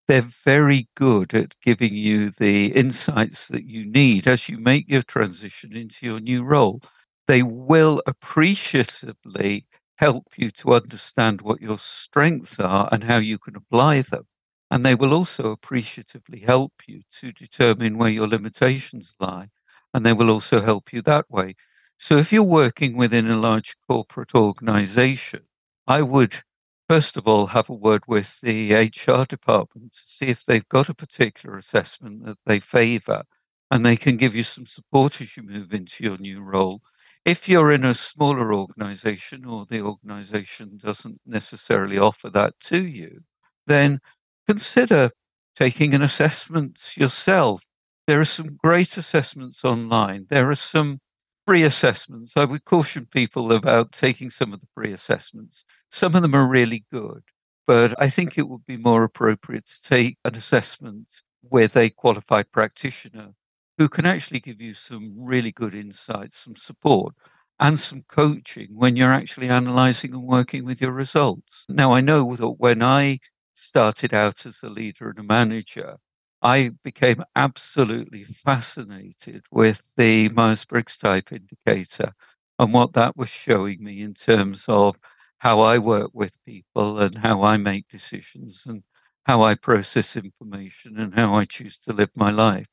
They're 0.08 0.26
very 0.44 0.88
good 0.96 1.32
at 1.32 1.54
giving 1.62 1.94
you 1.94 2.30
the 2.30 2.66
insights 2.72 3.46
that 3.48 3.64
you 3.66 3.84
need 3.86 4.26
as 4.26 4.48
you 4.48 4.58
make 4.58 4.88
your 4.88 5.02
transition 5.02 5.76
into 5.76 6.06
your 6.06 6.18
new 6.20 6.42
role 6.42 6.82
they 7.26 7.42
will 7.42 8.02
appreciatively 8.06 9.66
help 9.96 10.26
you 10.36 10.50
to 10.50 10.74
understand 10.74 11.40
what 11.40 11.60
your 11.60 11.78
strengths 11.78 12.60
are 12.60 12.88
and 12.92 13.04
how 13.04 13.16
you 13.16 13.38
can 13.38 13.56
apply 13.56 14.02
them. 14.02 14.26
And 14.70 14.84
they 14.84 14.94
will 14.94 15.14
also 15.14 15.50
appreciatively 15.50 16.40
help 16.40 16.72
you 16.86 17.02
to 17.20 17.32
determine 17.32 17.98
where 17.98 18.10
your 18.10 18.28
limitations 18.28 19.14
lie. 19.20 19.48
And 19.94 20.04
they 20.04 20.12
will 20.12 20.30
also 20.30 20.60
help 20.60 20.92
you 20.92 21.02
that 21.02 21.30
way. 21.30 21.54
So 21.98 22.18
if 22.18 22.32
you're 22.32 22.42
working 22.42 22.96
within 22.96 23.30
a 23.30 23.38
large 23.38 23.76
corporate 23.88 24.34
organization, 24.34 25.44
I 25.86 26.02
would 26.02 26.42
first 26.88 27.16
of 27.16 27.26
all 27.26 27.46
have 27.48 27.68
a 27.68 27.74
word 27.74 28.02
with 28.06 28.40
the 28.42 28.72
HR 28.74 29.24
department 29.24 29.92
to 29.92 30.00
see 30.04 30.26
if 30.26 30.44
they've 30.44 30.68
got 30.68 30.88
a 30.88 30.94
particular 30.94 31.56
assessment 31.56 32.24
that 32.26 32.38
they 32.44 32.60
favor 32.60 33.24
and 33.70 33.84
they 33.84 33.96
can 33.96 34.16
give 34.16 34.36
you 34.36 34.44
some 34.44 34.66
support 34.66 35.20
as 35.20 35.36
you 35.36 35.42
move 35.42 35.72
into 35.72 36.04
your 36.04 36.18
new 36.18 36.40
role 36.40 36.82
if 37.26 37.48
you're 37.48 37.72
in 37.72 37.84
a 37.84 37.92
smaller 37.92 38.54
organization 38.54 39.44
or 39.44 39.66
the 39.66 39.80
organization 39.80 40.78
doesn't 40.80 41.20
necessarily 41.26 41.98
offer 41.98 42.30
that 42.30 42.54
to 42.60 42.86
you, 42.86 43.24
then 43.66 43.98
consider 44.46 45.10
taking 45.56 45.92
an 45.92 46.02
assessment 46.02 46.78
yourself. 46.96 47.62
There 48.06 48.20
are 48.20 48.24
some 48.24 48.56
great 48.62 48.96
assessments 48.96 49.64
online. 49.64 50.26
There 50.30 50.48
are 50.48 50.54
some 50.54 51.00
free 51.44 51.64
assessments. 51.64 52.32
I 52.36 52.44
would 52.44 52.64
caution 52.64 53.06
people 53.06 53.50
about 53.50 53.90
taking 53.90 54.30
some 54.30 54.52
of 54.52 54.60
the 54.60 54.68
free 54.72 54.92
assessments. 54.92 55.64
Some 55.90 56.14
of 56.14 56.22
them 56.22 56.34
are 56.34 56.46
really 56.46 56.84
good, 56.92 57.24
but 57.66 58.00
I 58.00 58.08
think 58.08 58.38
it 58.38 58.48
would 58.48 58.64
be 58.66 58.76
more 58.76 59.02
appropriate 59.02 59.66
to 59.66 59.88
take 59.88 60.16
an 60.24 60.36
assessment 60.36 61.08
with 61.42 61.76
a 61.76 61.90
qualified 61.90 62.52
practitioner 62.52 63.34
who 63.78 63.88
can 63.88 64.06
actually 64.06 64.40
give 64.40 64.60
you 64.60 64.74
some 64.74 65.14
really 65.16 65.52
good 65.52 65.74
insights, 65.74 66.38
some 66.38 66.56
support, 66.56 67.14
and 67.58 67.78
some 67.78 68.02
coaching 68.08 68.68
when 68.72 68.96
you're 68.96 69.12
actually 69.12 69.48
analyzing 69.48 70.12
and 70.14 70.22
working 70.24 70.64
with 70.64 70.80
your 70.80 70.92
results. 70.92 71.64
Now, 71.68 71.92
I 71.92 72.00
know 72.00 72.36
that 72.36 72.50
when 72.50 72.82
I 72.82 73.18
started 73.54 74.12
out 74.14 74.44
as 74.46 74.58
a 74.62 74.68
leader 74.68 75.08
and 75.10 75.18
a 75.18 75.22
manager, 75.22 75.96
I 76.42 76.72
became 76.84 77.24
absolutely 77.34 78.24
fascinated 78.24 79.44
with 79.50 79.94
the 79.96 80.28
Myers 80.28 80.64
Briggs 80.64 80.96
type 80.96 81.32
indicator 81.32 82.12
and 82.58 82.72
what 82.72 82.92
that 82.94 83.16
was 83.16 83.28
showing 83.30 83.82
me 83.82 84.02
in 84.02 84.14
terms 84.14 84.64
of 84.68 84.98
how 85.38 85.60
I 85.60 85.78
work 85.78 86.10
with 86.12 86.42
people 86.44 86.98
and 86.98 87.18
how 87.18 87.42
I 87.42 87.56
make 87.56 87.88
decisions 87.88 88.62
and 88.66 88.82
how 89.24 89.42
I 89.42 89.54
process 89.54 90.16
information 90.16 90.98
and 90.98 91.14
how 91.14 91.34
I 91.34 91.44
choose 91.44 91.78
to 91.80 91.92
live 91.92 92.10
my 92.14 92.30
life. 92.30 92.66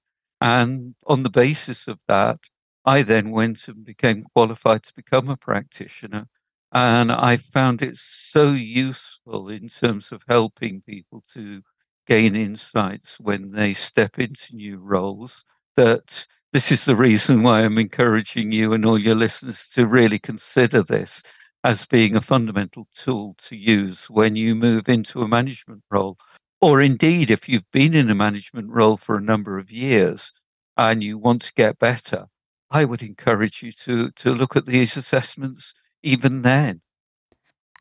And 0.43 0.95
on 1.07 1.23
the 1.23 1.31
basis 1.31 1.87
of 1.87 1.99
that, 2.09 2.39
I 2.85 3.03
then 3.03 3.31
went 3.31 3.67
and 3.69 3.85
became 3.85 4.23
qualified 4.23 4.83
to 4.85 4.93
become 4.95 5.29
a 5.29 5.37
practitioner. 5.37 6.27
And 6.73 7.11
I 7.13 7.37
found 7.37 7.81
it 7.81 7.97
so 7.97 8.53
useful 8.53 9.49
in 9.49 9.69
terms 9.69 10.11
of 10.11 10.23
helping 10.27 10.81
people 10.83 11.23
to 11.33 11.63
gain 12.07 12.35
insights 12.35 13.19
when 13.19 13.51
they 13.53 13.73
step 13.73 14.19
into 14.19 14.55
new 14.55 14.77
roles 14.79 15.45
that 15.77 16.27
this 16.53 16.71
is 16.71 16.85
the 16.85 16.97
reason 16.97 17.43
why 17.43 17.61
I'm 17.63 17.79
encouraging 17.79 18.51
you 18.51 18.73
and 18.73 18.85
all 18.85 19.01
your 19.01 19.15
listeners 19.15 19.67
to 19.75 19.87
really 19.87 20.19
consider 20.19 20.83
this 20.83 21.23
as 21.63 21.85
being 21.85 22.15
a 22.15 22.21
fundamental 22.21 22.87
tool 22.93 23.35
to 23.39 23.55
use 23.55 24.09
when 24.09 24.35
you 24.35 24.55
move 24.55 24.89
into 24.89 25.21
a 25.21 25.27
management 25.27 25.83
role 25.89 26.17
or 26.63 26.81
indeed, 26.81 27.29
if 27.29 27.49
you've 27.49 27.69
been 27.71 27.93
in 27.93 28.09
a 28.09 28.15
management 28.15 28.69
role 28.69 28.95
for 28.95 29.17
a 29.17 29.21
number 29.21 29.57
of 29.57 29.69
years 29.69 30.31
and 30.77 31.03
you 31.03 31.17
want 31.17 31.41
to 31.41 31.53
get 31.53 31.77
better, 31.77 32.27
I 32.71 32.85
would 32.85 33.03
encourage 33.03 33.61
you 33.61 33.73
to 33.83 34.11
to 34.11 34.33
look 34.33 34.55
at 34.55 34.65
these 34.65 34.95
assessments 34.95 35.73
even 36.03 36.41
then. 36.41 36.79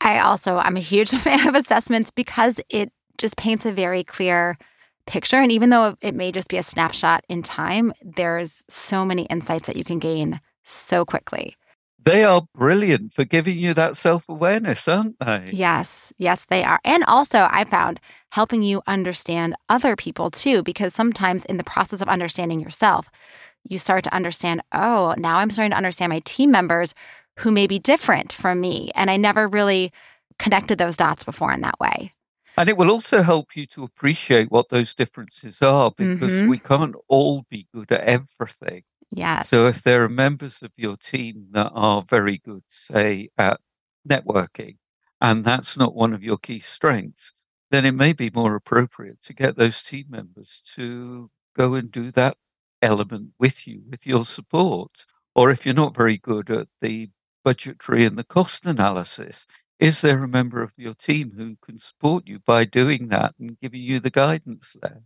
I 0.01 0.19
also 0.19 0.57
I'm 0.57 0.77
a 0.77 0.81
huge 0.81 1.11
fan 1.25 1.47
of 1.49 1.55
assessments 1.55 2.11
because 2.11 2.61
it 2.69 2.91
just 3.19 3.37
paints 3.37 3.65
a 3.65 3.71
very 3.71 4.03
clear 4.03 4.59
picture 5.07 5.37
and 5.37 5.53
even 5.53 5.71
though 5.71 5.97
it 6.01 6.17
may 6.17 6.33
just 6.33 6.49
be 6.49 6.57
a 6.57 6.65
snapshot 6.65 7.25
in 7.29 7.45
time, 7.45 7.93
there's 8.03 8.65
so 8.69 9.05
many 9.05 9.27
insights 9.27 9.69
that 9.69 9.77
you 9.77 9.85
can 9.85 10.01
gain 10.01 10.41
so 10.65 11.05
quickly. 11.05 11.57
They 12.04 12.25
are 12.25 12.42
brilliant 12.54 13.14
for 13.14 13.25
giving 13.25 13.59
you 13.59 13.75
that 13.75 13.97
self 13.97 14.28
awareness, 14.28 14.88
aren't 14.88 15.18
they? 15.21 15.50
Yes, 15.52 16.12
yes, 16.18 16.44
they 16.49 16.64
are. 16.64 16.80
And 16.85 17.04
also, 17.04 17.49
I 17.50 17.64
found 17.64 18.00
helping 18.30 18.62
you 18.62 18.82
understand 18.87 19.54
other 19.68 19.94
people 19.94 20.30
too, 20.30 20.62
because 20.62 20.94
sometimes 20.94 21.44
in 21.44 21.59
the 21.59 21.64
process 21.64 22.00
of 22.00 22.09
understanding 22.09 22.61
yourself, 22.61 23.09
you 23.68 23.78
start 23.78 24.04
to 24.04 24.14
understand, 24.14 24.62
oh, 24.73 25.14
now 25.16 25.37
I'm 25.37 25.50
starting 25.50 25.71
to 25.71 25.76
understand 25.76 26.11
my 26.11 26.21
team 26.21 26.50
members 26.50 26.94
who 27.38 27.50
may 27.50 27.66
be 27.66 27.78
different 27.78 28.32
from 28.32 28.61
me. 28.61 28.90
And 28.94 29.11
I 29.11 29.16
never 29.16 29.47
really 29.47 29.92
connected 30.38 30.78
those 30.78 30.97
dots 30.97 31.25
before 31.25 31.52
in 31.52 31.61
that 31.61 31.78
way. 31.78 32.12
And 32.59 32.68
it 32.68 32.76
will 32.76 32.90
also 32.90 33.23
help 33.23 33.56
you 33.56 33.64
to 33.66 33.85
appreciate 33.85 34.50
what 34.50 34.68
those 34.68 34.94
differences 34.94 35.62
are 35.62 35.90
because 35.90 36.32
mm-hmm. 36.32 36.49
we 36.49 36.59
can't 36.59 36.97
all 37.09 37.47
be 37.49 37.66
good 37.73 37.90
at 37.92 38.02
everything. 38.02 38.82
Yes. 39.12 39.49
So 39.50 39.66
if 39.66 39.83
there 39.83 40.02
are 40.02 40.09
members 40.09 40.62
of 40.62 40.73
your 40.76 40.97
team 40.97 41.49
that 41.52 41.71
are 41.75 42.02
very 42.09 42.38
good, 42.38 42.62
say, 42.69 43.28
at 43.37 43.61
networking, 44.09 44.78
and 45.21 45.45
that's 45.45 45.76
not 45.76 45.95
one 45.95 46.14
of 46.14 46.23
your 46.23 46.38
key 46.38 46.61
strengths, 46.61 47.33
then 47.71 47.85
it 47.85 47.92
may 47.92 48.12
be 48.12 48.31
more 48.35 48.57
appropriate 48.57 49.23
to 49.25 49.35
get 49.35 49.57
those 49.57 49.83
team 49.83 50.07
members 50.09 50.62
to 50.75 51.31
go 51.54 51.75
and 51.75 51.90
do 51.90 52.11
that 52.11 52.37
element 52.81 53.31
with 53.38 53.66
you, 53.66 53.83
with 53.88 54.07
your 54.07 54.25
support. 54.25 55.07
Or 55.35 55.50
if 55.50 55.64
you're 55.64 55.75
not 55.75 55.95
very 55.95 56.19
good 56.19 56.50
at 56.50 56.69
the 56.81 57.11
budgetary 57.45 58.04
and 58.04 58.16
the 58.16 58.25
cost 58.25 58.66
analysis, 58.66 59.47
is 59.78 60.00
there 60.00 60.23
a 60.23 60.28
member 60.28 60.62
of 60.62 60.73
your 60.76 60.95
team 60.95 61.33
who 61.37 61.57
can 61.64 61.78
support 61.78 62.26
you 62.26 62.38
by 62.38 62.64
doing 62.64 63.09
that 63.09 63.35
and 63.38 63.59
giving 63.61 63.83
you 63.83 64.00
the 64.00 64.11
guidance 64.11 64.76
there? 64.81 65.02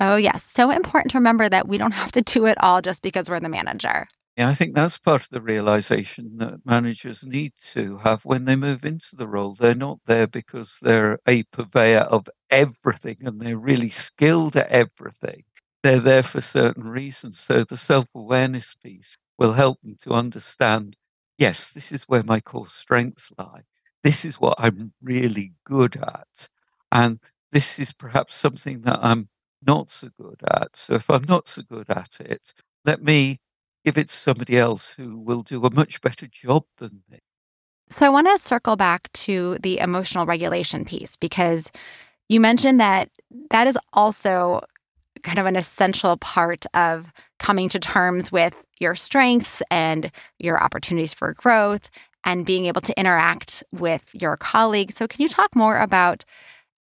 Oh, 0.00 0.16
yes. 0.16 0.44
So 0.44 0.70
important 0.70 1.10
to 1.12 1.18
remember 1.18 1.48
that 1.48 1.68
we 1.68 1.78
don't 1.78 1.92
have 1.92 2.12
to 2.12 2.22
do 2.22 2.46
it 2.46 2.56
all 2.62 2.80
just 2.80 3.02
because 3.02 3.28
we're 3.28 3.40
the 3.40 3.48
manager. 3.48 4.08
Yeah, 4.36 4.48
I 4.48 4.54
think 4.54 4.74
that's 4.74 4.98
part 4.98 5.22
of 5.22 5.30
the 5.30 5.40
realization 5.40 6.36
that 6.38 6.64
managers 6.64 7.24
need 7.26 7.54
to 7.72 7.98
have 7.98 8.24
when 8.24 8.44
they 8.44 8.54
move 8.54 8.84
into 8.84 9.16
the 9.16 9.26
role. 9.26 9.54
They're 9.54 9.74
not 9.74 9.98
there 10.06 10.28
because 10.28 10.76
they're 10.80 11.18
a 11.26 11.42
purveyor 11.44 12.02
of 12.02 12.28
everything 12.48 13.16
and 13.22 13.40
they're 13.40 13.58
really 13.58 13.90
skilled 13.90 14.54
at 14.54 14.68
everything. 14.68 15.42
They're 15.82 15.98
there 15.98 16.22
for 16.22 16.40
certain 16.40 16.84
reasons. 16.84 17.40
So 17.40 17.64
the 17.64 17.76
self 17.76 18.06
awareness 18.14 18.76
piece 18.76 19.16
will 19.38 19.54
help 19.54 19.80
them 19.82 19.96
to 20.02 20.12
understand 20.12 20.96
yes, 21.38 21.70
this 21.70 21.92
is 21.92 22.04
where 22.04 22.22
my 22.24 22.40
core 22.40 22.68
strengths 22.68 23.32
lie. 23.38 23.62
This 24.02 24.24
is 24.24 24.36
what 24.40 24.56
I'm 24.58 24.92
really 25.02 25.54
good 25.64 25.96
at. 25.96 26.48
And 26.92 27.20
this 27.52 27.78
is 27.78 27.92
perhaps 27.92 28.34
something 28.34 28.82
that 28.82 28.98
I'm 29.02 29.28
not 29.66 29.90
so 29.90 30.08
good 30.20 30.40
at. 30.48 30.76
So 30.76 30.94
if 30.94 31.10
I'm 31.10 31.24
not 31.24 31.48
so 31.48 31.62
good 31.62 31.90
at 31.90 32.20
it, 32.20 32.52
let 32.84 33.02
me 33.02 33.38
give 33.84 33.98
it 33.98 34.08
to 34.08 34.16
somebody 34.16 34.58
else 34.58 34.94
who 34.96 35.18
will 35.18 35.42
do 35.42 35.64
a 35.64 35.72
much 35.72 36.00
better 36.00 36.26
job 36.26 36.64
than 36.78 37.02
me. 37.10 37.20
So 37.90 38.06
I 38.06 38.10
want 38.10 38.26
to 38.26 38.38
circle 38.38 38.76
back 38.76 39.10
to 39.12 39.58
the 39.62 39.78
emotional 39.78 40.26
regulation 40.26 40.84
piece 40.84 41.16
because 41.16 41.70
you 42.28 42.40
mentioned 42.40 42.80
that 42.80 43.08
that 43.50 43.66
is 43.66 43.78
also 43.92 44.60
kind 45.22 45.38
of 45.38 45.46
an 45.46 45.56
essential 45.56 46.16
part 46.18 46.66
of 46.74 47.10
coming 47.38 47.68
to 47.70 47.78
terms 47.78 48.30
with 48.30 48.54
your 48.78 48.94
strengths 48.94 49.62
and 49.70 50.10
your 50.38 50.62
opportunities 50.62 51.14
for 51.14 51.32
growth 51.34 51.88
and 52.24 52.44
being 52.44 52.66
able 52.66 52.80
to 52.82 52.98
interact 52.98 53.62
with 53.72 54.02
your 54.12 54.36
colleagues. 54.36 54.96
So, 54.96 55.06
can 55.08 55.22
you 55.22 55.28
talk 55.28 55.54
more 55.56 55.78
about 55.78 56.24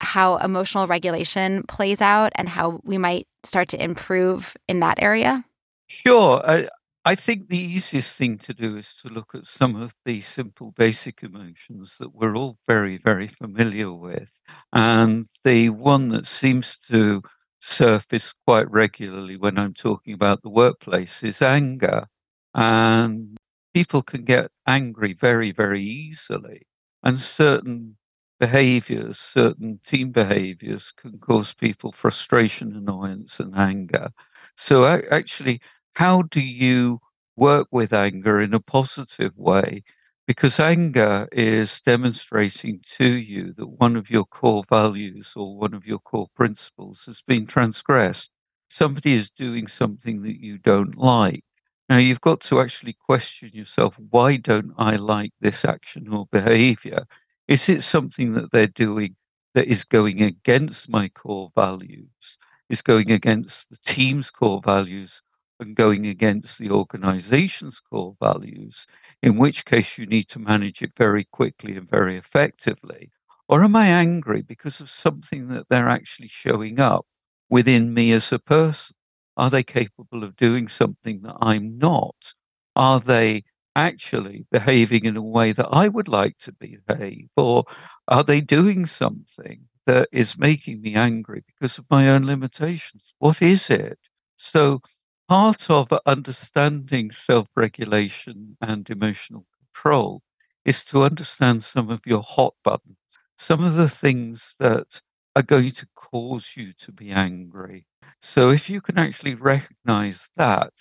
how 0.00 0.36
emotional 0.38 0.86
regulation 0.86 1.62
plays 1.64 2.00
out 2.00 2.32
and 2.34 2.48
how 2.48 2.80
we 2.84 2.98
might 2.98 3.26
start 3.44 3.68
to 3.68 3.82
improve 3.82 4.56
in 4.68 4.80
that 4.80 5.02
area? 5.02 5.44
Sure. 5.86 6.42
I, 6.48 6.68
I 7.04 7.14
think 7.14 7.48
the 7.48 7.58
easiest 7.58 8.14
thing 8.16 8.38
to 8.38 8.52
do 8.52 8.76
is 8.76 8.94
to 9.02 9.08
look 9.08 9.34
at 9.34 9.46
some 9.46 9.74
of 9.74 9.94
the 10.04 10.20
simple 10.20 10.72
basic 10.76 11.22
emotions 11.22 11.96
that 11.98 12.14
we're 12.14 12.36
all 12.36 12.56
very, 12.66 12.98
very 12.98 13.26
familiar 13.26 13.92
with. 13.92 14.40
And 14.72 15.26
the 15.44 15.70
one 15.70 16.08
that 16.10 16.26
seems 16.26 16.76
to 16.88 17.22
surface 17.60 18.32
quite 18.46 18.70
regularly 18.70 19.36
when 19.36 19.58
I'm 19.58 19.74
talking 19.74 20.14
about 20.14 20.42
the 20.42 20.50
workplace 20.50 21.22
is 21.22 21.40
anger. 21.40 22.06
And 22.54 23.36
people 23.72 24.02
can 24.02 24.24
get 24.24 24.50
angry 24.66 25.14
very, 25.14 25.52
very 25.52 25.82
easily. 25.82 26.66
And 27.02 27.18
certain 27.18 27.96
behaviors, 28.40 29.18
certain 29.20 29.80
team 29.86 30.12
behaviors 30.12 30.92
can 30.96 31.18
cause 31.20 31.54
people 31.54 31.92
frustration, 31.92 32.76
annoyance, 32.76 33.40
and 33.40 33.56
anger. 33.56 34.10
So, 34.56 34.86
actually, 34.86 35.60
how 35.96 36.22
do 36.22 36.40
you 36.40 37.00
work 37.36 37.68
with 37.72 37.92
anger 37.92 38.40
in 38.40 38.54
a 38.54 38.60
positive 38.60 39.36
way? 39.38 39.84
Because 40.26 40.60
anger 40.60 41.28
is 41.32 41.80
demonstrating 41.80 42.80
to 42.98 43.06
you 43.06 43.52
that 43.56 43.66
one 43.66 43.96
of 43.96 44.10
your 44.10 44.24
core 44.24 44.64
values 44.68 45.32
or 45.36 45.56
one 45.58 45.74
of 45.74 45.86
your 45.86 45.98
core 45.98 46.28
principles 46.34 47.04
has 47.06 47.22
been 47.22 47.46
transgressed. 47.46 48.30
Somebody 48.68 49.14
is 49.14 49.30
doing 49.30 49.66
something 49.66 50.22
that 50.22 50.40
you 50.40 50.58
don't 50.58 50.96
like. 50.96 51.44
Now, 51.88 51.98
you've 51.98 52.20
got 52.20 52.40
to 52.42 52.60
actually 52.60 52.92
question 52.94 53.50
yourself 53.52 53.96
why 54.10 54.36
don't 54.36 54.72
I 54.78 54.94
like 54.96 55.32
this 55.40 55.64
action 55.64 56.08
or 56.12 56.26
behavior? 56.30 57.06
Is 57.50 57.68
it 57.68 57.82
something 57.82 58.34
that 58.34 58.52
they're 58.52 58.68
doing 58.68 59.16
that 59.54 59.66
is 59.66 59.82
going 59.84 60.22
against 60.22 60.88
my 60.88 61.08
core 61.08 61.50
values, 61.52 62.38
is 62.68 62.80
going 62.80 63.10
against 63.10 63.68
the 63.68 63.76
team's 63.84 64.30
core 64.30 64.60
values, 64.64 65.20
and 65.58 65.74
going 65.74 66.06
against 66.06 66.58
the 66.58 66.70
organization's 66.70 67.80
core 67.80 68.14
values, 68.22 68.86
in 69.20 69.36
which 69.36 69.64
case 69.64 69.98
you 69.98 70.06
need 70.06 70.28
to 70.28 70.38
manage 70.38 70.80
it 70.80 70.92
very 70.96 71.24
quickly 71.24 71.76
and 71.76 71.90
very 71.90 72.16
effectively? 72.16 73.10
Or 73.48 73.64
am 73.64 73.74
I 73.74 73.88
angry 73.88 74.42
because 74.42 74.80
of 74.80 74.88
something 74.88 75.48
that 75.48 75.68
they're 75.68 75.88
actually 75.88 76.28
showing 76.28 76.78
up 76.78 77.04
within 77.48 77.92
me 77.92 78.12
as 78.12 78.32
a 78.32 78.38
person? 78.38 78.94
Are 79.36 79.50
they 79.50 79.64
capable 79.64 80.22
of 80.22 80.36
doing 80.36 80.68
something 80.68 81.22
that 81.22 81.36
I'm 81.40 81.78
not? 81.78 82.34
Are 82.76 83.00
they 83.00 83.42
actually 83.76 84.46
behaving 84.50 85.04
in 85.04 85.16
a 85.16 85.22
way 85.22 85.52
that 85.52 85.68
I 85.70 85.88
would 85.88 86.08
like 86.08 86.38
to 86.38 86.52
behave? 86.52 87.28
Or 87.36 87.64
are 88.08 88.24
they 88.24 88.40
doing 88.40 88.86
something 88.86 89.68
that 89.86 90.08
is 90.12 90.38
making 90.38 90.82
me 90.82 90.94
angry 90.94 91.44
because 91.46 91.78
of 91.78 91.86
my 91.90 92.08
own 92.08 92.26
limitations? 92.26 93.14
What 93.18 93.42
is 93.42 93.70
it? 93.70 93.98
So 94.36 94.82
part 95.28 95.70
of 95.70 95.92
understanding 96.06 97.10
self 97.10 97.48
regulation 97.56 98.56
and 98.60 98.88
emotional 98.90 99.46
control 99.58 100.22
is 100.64 100.84
to 100.84 101.04
understand 101.04 101.62
some 101.62 101.90
of 101.90 102.00
your 102.06 102.22
hot 102.22 102.54
buttons, 102.64 102.96
some 103.38 103.64
of 103.64 103.74
the 103.74 103.88
things 103.88 104.54
that 104.58 105.00
are 105.36 105.42
going 105.42 105.70
to 105.70 105.86
cause 105.94 106.54
you 106.56 106.72
to 106.72 106.92
be 106.92 107.10
angry. 107.10 107.86
So, 108.20 108.50
if 108.50 108.68
you 108.68 108.80
can 108.80 108.98
actually 108.98 109.34
recognize 109.34 110.28
that, 110.36 110.72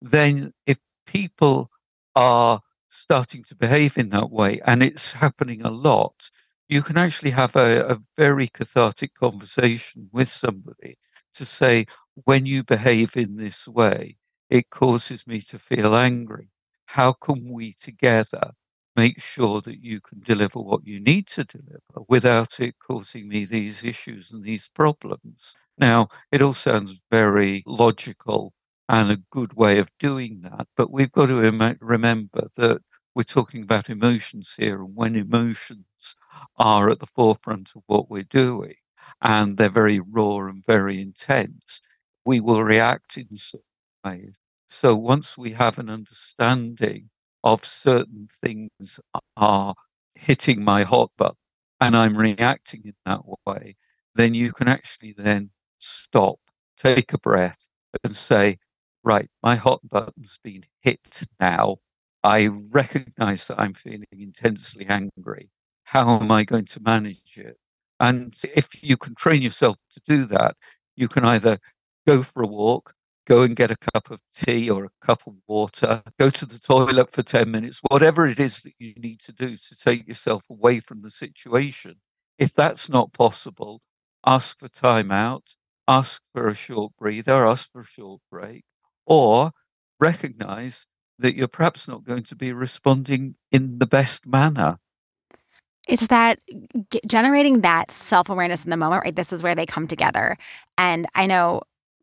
then 0.00 0.52
if 0.66 0.78
people 1.06 1.70
are 2.18 2.60
starting 2.90 3.44
to 3.44 3.54
behave 3.54 3.96
in 3.96 4.10
that 4.10 4.30
way, 4.30 4.60
and 4.66 4.82
it's 4.82 5.12
happening 5.14 5.62
a 5.62 5.70
lot, 5.70 6.30
you 6.68 6.82
can 6.82 6.98
actually 6.98 7.30
have 7.30 7.54
a, 7.56 7.86
a 7.94 7.98
very 8.16 8.48
cathartic 8.48 9.14
conversation 9.14 10.10
with 10.12 10.28
somebody 10.28 10.98
to 11.34 11.44
say, 11.44 11.86
when 12.24 12.44
you 12.46 12.64
behave 12.64 13.16
in 13.16 13.36
this 13.36 13.68
way, 13.68 14.16
it 14.50 14.70
causes 14.70 15.26
me 15.26 15.40
to 15.42 15.58
feel 15.58 15.94
angry. 15.96 16.50
How 16.86 17.12
can 17.12 17.50
we 17.52 17.72
together 17.74 18.52
make 18.96 19.20
sure 19.22 19.60
that 19.60 19.80
you 19.80 20.00
can 20.00 20.20
deliver 20.20 20.58
what 20.60 20.84
you 20.84 20.98
need 21.00 21.28
to 21.28 21.44
deliver 21.44 22.02
without 22.08 22.58
it 22.58 22.74
causing 22.84 23.28
me 23.28 23.44
these 23.44 23.84
issues 23.84 24.32
and 24.32 24.42
these 24.44 24.68
problems? 24.74 25.54
Now, 25.78 26.08
it 26.32 26.42
all 26.42 26.54
sounds 26.54 27.00
very 27.10 27.62
logical 27.66 28.52
and 28.88 29.10
a 29.10 29.16
good 29.30 29.54
way 29.54 29.78
of 29.78 29.90
doing 29.98 30.40
that, 30.42 30.66
but 30.76 30.90
we've 30.90 31.12
got 31.12 31.26
to 31.26 31.36
rem- 31.40 31.78
remember 31.80 32.48
that 32.56 32.80
we're 33.14 33.22
talking 33.24 33.62
about 33.62 33.90
emotions 33.90 34.54
here, 34.56 34.80
and 34.82 34.94
when 34.96 35.16
emotions 35.16 35.84
are 36.56 36.90
at 36.90 37.00
the 37.00 37.06
forefront 37.06 37.70
of 37.76 37.82
what 37.86 38.10
we're 38.10 38.22
doing, 38.22 38.74
and 39.20 39.56
they're 39.56 39.68
very 39.70 40.00
raw 40.00 40.38
and 40.48 40.64
very 40.64 41.00
intense, 41.00 41.80
we 42.24 42.40
will 42.40 42.62
react 42.62 43.16
in 43.16 43.28
certain 43.36 43.64
ways. 44.04 44.34
So 44.70 44.94
once 44.94 45.36
we 45.38 45.52
have 45.52 45.78
an 45.78 45.88
understanding 45.90 47.10
of 47.42 47.64
certain 47.64 48.28
things 48.42 49.00
are 49.36 49.74
hitting 50.14 50.62
my 50.62 50.82
hot 50.82 51.10
button 51.16 51.36
and 51.80 51.96
I'm 51.96 52.16
reacting 52.18 52.82
in 52.84 52.94
that 53.06 53.20
way, 53.46 53.76
then 54.14 54.34
you 54.34 54.52
can 54.52 54.68
actually 54.68 55.14
then 55.16 55.50
stop, 55.78 56.38
take 56.78 57.12
a 57.12 57.18
breath 57.18 57.58
and 58.04 58.14
say, 58.16 58.58
right, 59.02 59.28
my 59.42 59.56
hot 59.56 59.80
button's 59.88 60.38
been 60.42 60.64
hit 60.80 61.22
now. 61.40 61.76
I 62.22 62.48
recognize 62.48 63.46
that 63.46 63.60
I'm 63.60 63.74
feeling 63.74 64.06
intensely 64.12 64.86
angry. 64.86 65.50
How 65.84 66.18
am 66.20 66.30
I 66.30 66.44
going 66.44 66.66
to 66.66 66.80
manage 66.80 67.36
it? 67.36 67.56
And 68.00 68.34
if 68.42 68.68
you 68.82 68.96
can 68.96 69.14
train 69.14 69.42
yourself 69.42 69.76
to 69.92 70.00
do 70.06 70.24
that, 70.26 70.56
you 70.96 71.08
can 71.08 71.24
either 71.24 71.58
go 72.06 72.22
for 72.22 72.42
a 72.42 72.46
walk, 72.46 72.94
go 73.26 73.42
and 73.42 73.54
get 73.54 73.70
a 73.70 73.76
cup 73.76 74.10
of 74.10 74.20
tea 74.34 74.70
or 74.70 74.84
a 74.86 75.06
cup 75.06 75.26
of 75.26 75.34
water, 75.46 76.02
go 76.18 76.30
to 76.30 76.46
the 76.46 76.58
toilet 76.58 77.10
for 77.10 77.22
10 77.22 77.50
minutes, 77.50 77.80
whatever 77.88 78.26
it 78.26 78.40
is 78.40 78.62
that 78.62 78.72
you 78.78 78.94
need 78.94 79.20
to 79.20 79.32
do 79.32 79.56
to 79.56 79.76
take 79.76 80.06
yourself 80.08 80.42
away 80.50 80.80
from 80.80 81.02
the 81.02 81.10
situation. 81.10 81.96
If 82.38 82.54
that's 82.54 82.88
not 82.88 83.12
possible, 83.12 83.80
ask 84.24 84.58
for 84.58 84.68
time 84.68 85.10
out, 85.10 85.54
ask 85.86 86.22
for 86.32 86.48
a 86.48 86.54
short 86.54 86.92
breather, 86.98 87.46
ask 87.46 87.70
for 87.72 87.80
a 87.80 87.86
short 87.86 88.20
break, 88.30 88.64
or 89.08 89.52
recognize 89.98 90.86
that 91.18 91.34
you're 91.34 91.48
perhaps 91.48 91.88
not 91.88 92.04
going 92.04 92.22
to 92.22 92.36
be 92.36 92.52
responding 92.52 93.34
in 93.50 93.78
the 93.78 93.86
best 93.86 94.26
manner 94.26 94.78
it's 95.88 96.06
that 96.08 96.38
g- 96.90 97.00
generating 97.06 97.62
that 97.62 97.90
self 97.90 98.28
awareness 98.28 98.62
in 98.64 98.70
the 98.70 98.76
moment, 98.76 99.02
right? 99.04 99.16
This 99.16 99.32
is 99.32 99.42
where 99.42 99.54
they 99.54 99.66
come 99.66 99.88
together. 99.88 100.36
And 100.76 101.06
I 101.14 101.26
know 101.26 101.62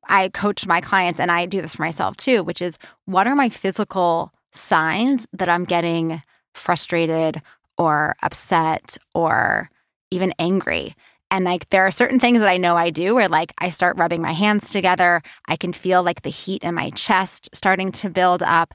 I 0.09 0.29
coach 0.29 0.65
my 0.65 0.81
clients 0.81 1.19
and 1.19 1.31
I 1.31 1.45
do 1.45 1.61
this 1.61 1.75
for 1.75 1.83
myself 1.83 2.17
too, 2.17 2.43
which 2.43 2.61
is 2.61 2.77
what 3.05 3.27
are 3.27 3.35
my 3.35 3.49
physical 3.49 4.33
signs 4.53 5.27
that 5.33 5.49
I'm 5.49 5.65
getting 5.65 6.21
frustrated 6.53 7.41
or 7.77 8.15
upset 8.23 8.97
or 9.13 9.69
even 10.11 10.33
angry? 10.39 10.95
And 11.31 11.45
like 11.45 11.69
there 11.69 11.85
are 11.85 11.91
certain 11.91 12.19
things 12.19 12.39
that 12.39 12.49
I 12.49 12.57
know 12.57 12.75
I 12.75 12.89
do 12.89 13.15
where 13.15 13.27
like 13.27 13.53
I 13.57 13.69
start 13.69 13.97
rubbing 13.97 14.21
my 14.21 14.33
hands 14.33 14.69
together. 14.69 15.21
I 15.47 15.55
can 15.55 15.73
feel 15.73 16.03
like 16.03 16.21
the 16.21 16.29
heat 16.29 16.63
in 16.63 16.75
my 16.75 16.91
chest 16.91 17.49
starting 17.53 17.91
to 17.93 18.09
build 18.09 18.43
up. 18.43 18.73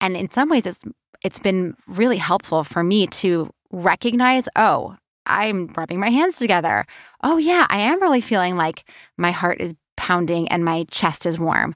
And 0.00 0.16
in 0.16 0.30
some 0.30 0.48
ways 0.48 0.66
it's 0.66 0.84
it's 1.24 1.38
been 1.38 1.74
really 1.86 2.16
helpful 2.16 2.64
for 2.64 2.82
me 2.82 3.06
to 3.06 3.50
recognize, 3.70 4.48
oh, 4.56 4.96
I'm 5.26 5.68
rubbing 5.76 6.00
my 6.00 6.10
hands 6.10 6.36
together. 6.36 6.86
Oh, 7.22 7.36
yeah, 7.36 7.66
I 7.70 7.78
am 7.78 8.02
really 8.02 8.20
feeling 8.20 8.56
like 8.56 8.84
my 9.16 9.30
heart 9.30 9.60
is 9.60 9.74
pounding 9.96 10.48
and 10.48 10.64
my 10.64 10.84
chest 10.90 11.26
is 11.26 11.38
warm. 11.38 11.74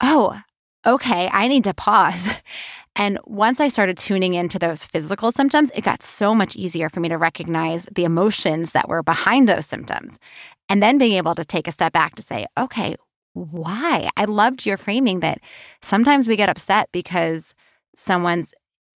Oh, 0.00 0.40
okay, 0.84 1.28
I 1.32 1.48
need 1.48 1.64
to 1.64 1.74
pause. 1.74 2.28
And 2.96 3.18
once 3.24 3.60
I 3.60 3.68
started 3.68 3.96
tuning 3.96 4.34
into 4.34 4.58
those 4.58 4.84
physical 4.84 5.32
symptoms, 5.32 5.70
it 5.74 5.84
got 5.84 6.02
so 6.02 6.34
much 6.34 6.56
easier 6.56 6.88
for 6.88 7.00
me 7.00 7.08
to 7.08 7.16
recognize 7.16 7.86
the 7.94 8.04
emotions 8.04 8.72
that 8.72 8.88
were 8.88 9.02
behind 9.02 9.48
those 9.48 9.66
symptoms. 9.66 10.18
And 10.68 10.82
then 10.82 10.98
being 10.98 11.12
able 11.12 11.34
to 11.34 11.44
take 11.44 11.68
a 11.68 11.72
step 11.72 11.92
back 11.92 12.16
to 12.16 12.22
say, 12.22 12.46
okay, 12.58 12.96
why? 13.32 14.10
I 14.16 14.24
loved 14.24 14.66
your 14.66 14.76
framing 14.76 15.20
that 15.20 15.40
sometimes 15.82 16.26
we 16.26 16.36
get 16.36 16.48
upset 16.48 16.88
because 16.92 17.54
someone's 17.96 18.54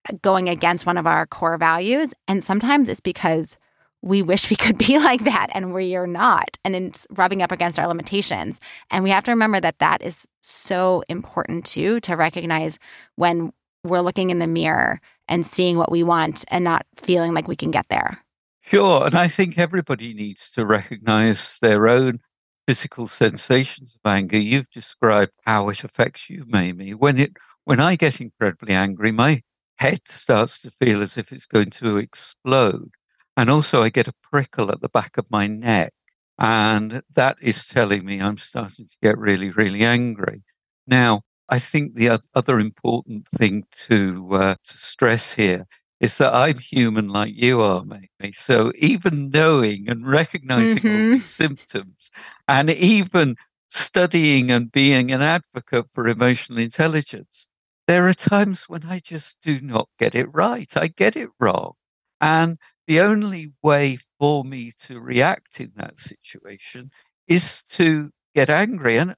uh, 0.08 0.14
going 0.22 0.48
against 0.48 0.86
one 0.86 0.96
of 0.96 1.06
our 1.06 1.26
core 1.26 1.58
values. 1.58 2.12
And 2.26 2.42
sometimes 2.42 2.88
it's 2.88 3.00
because 3.00 3.58
we 4.00 4.20
wish 4.20 4.50
we 4.50 4.56
could 4.56 4.78
be 4.86 4.98
like 4.98 5.24
that 5.24 5.48
and 5.54 5.72
we 5.72 5.94
are 5.94 6.06
not. 6.06 6.56
And 6.64 6.74
it's 6.74 7.06
rubbing 7.10 7.42
up 7.42 7.52
against 7.52 7.78
our 7.78 7.86
limitations. 7.86 8.58
And 8.90 9.04
we 9.04 9.10
have 9.10 9.24
to 9.24 9.30
remember 9.30 9.60
that 9.60 9.78
that 9.78 10.02
is 10.02 10.26
so 10.40 11.02
important 11.08 11.64
too 11.64 12.00
to 12.00 12.16
recognize 12.16 12.78
when 13.16 13.52
we're 13.84 14.00
looking 14.00 14.30
in 14.30 14.38
the 14.38 14.46
mirror 14.46 15.00
and 15.28 15.46
seeing 15.46 15.78
what 15.78 15.90
we 15.90 16.02
want 16.02 16.44
and 16.48 16.64
not 16.64 16.86
feeling 16.96 17.34
like 17.34 17.48
we 17.48 17.56
can 17.56 17.70
get 17.70 17.86
there. 17.88 18.18
Sure. 18.60 19.06
And 19.06 19.14
I 19.14 19.28
think 19.28 19.58
everybody 19.58 20.14
needs 20.14 20.50
to 20.50 20.64
recognize 20.64 21.58
their 21.60 21.88
own 21.88 22.20
physical 22.66 23.08
sensations 23.08 23.96
of 23.96 24.08
anger. 24.08 24.38
You've 24.38 24.70
described 24.70 25.32
how 25.44 25.68
it 25.68 25.82
affects 25.82 26.30
you, 26.30 26.44
Mamie. 26.46 26.94
When 26.94 27.18
it 27.18 27.32
when 27.64 27.80
I 27.80 27.96
get 27.96 28.20
incredibly 28.20 28.74
angry, 28.74 29.12
my 29.12 29.42
head 29.76 30.02
starts 30.06 30.60
to 30.60 30.70
feel 30.70 31.02
as 31.02 31.16
if 31.16 31.32
it's 31.32 31.46
going 31.46 31.70
to 31.70 31.96
explode. 31.96 32.92
And 33.36 33.50
also, 33.50 33.82
I 33.82 33.88
get 33.88 34.08
a 34.08 34.14
prickle 34.22 34.70
at 34.70 34.80
the 34.80 34.88
back 34.88 35.16
of 35.16 35.26
my 35.30 35.46
neck. 35.46 35.92
And 36.38 37.02
that 37.14 37.36
is 37.40 37.64
telling 37.64 38.04
me 38.04 38.20
I'm 38.20 38.38
starting 38.38 38.86
to 38.86 38.96
get 39.02 39.18
really, 39.18 39.50
really 39.50 39.84
angry. 39.84 40.42
Now, 40.86 41.22
I 41.48 41.58
think 41.58 41.94
the 41.94 42.20
other 42.34 42.58
important 42.58 43.28
thing 43.28 43.64
to, 43.88 44.28
uh, 44.32 44.54
to 44.54 44.76
stress 44.76 45.34
here 45.34 45.66
is 46.00 46.18
that 46.18 46.34
I'm 46.34 46.58
human 46.58 47.08
like 47.08 47.32
you 47.34 47.60
are, 47.60 47.84
Mamie. 47.84 48.32
So 48.34 48.72
even 48.76 49.30
knowing 49.30 49.88
and 49.88 50.06
recognizing 50.06 50.78
mm-hmm. 50.78 51.12
all 51.12 51.18
these 51.18 51.26
symptoms 51.26 52.10
and 52.48 52.70
even 52.70 53.36
studying 53.68 54.50
and 54.50 54.72
being 54.72 55.12
an 55.12 55.22
advocate 55.22 55.86
for 55.92 56.08
emotional 56.08 56.58
intelligence, 56.58 57.48
there 57.86 58.08
are 58.08 58.14
times 58.14 58.68
when 58.68 58.84
I 58.84 58.98
just 58.98 59.38
do 59.42 59.60
not 59.60 59.88
get 59.98 60.14
it 60.14 60.26
right. 60.32 60.70
I 60.76 60.88
get 60.88 61.14
it 61.14 61.30
wrong. 61.38 61.74
And 62.20 62.58
the 62.86 63.00
only 63.00 63.52
way 63.62 63.98
for 64.18 64.44
me 64.44 64.72
to 64.86 65.00
react 65.00 65.60
in 65.60 65.72
that 65.76 66.00
situation 66.00 66.90
is 67.28 67.62
to 67.70 68.10
get 68.34 68.50
angry. 68.50 68.96
And 68.96 69.14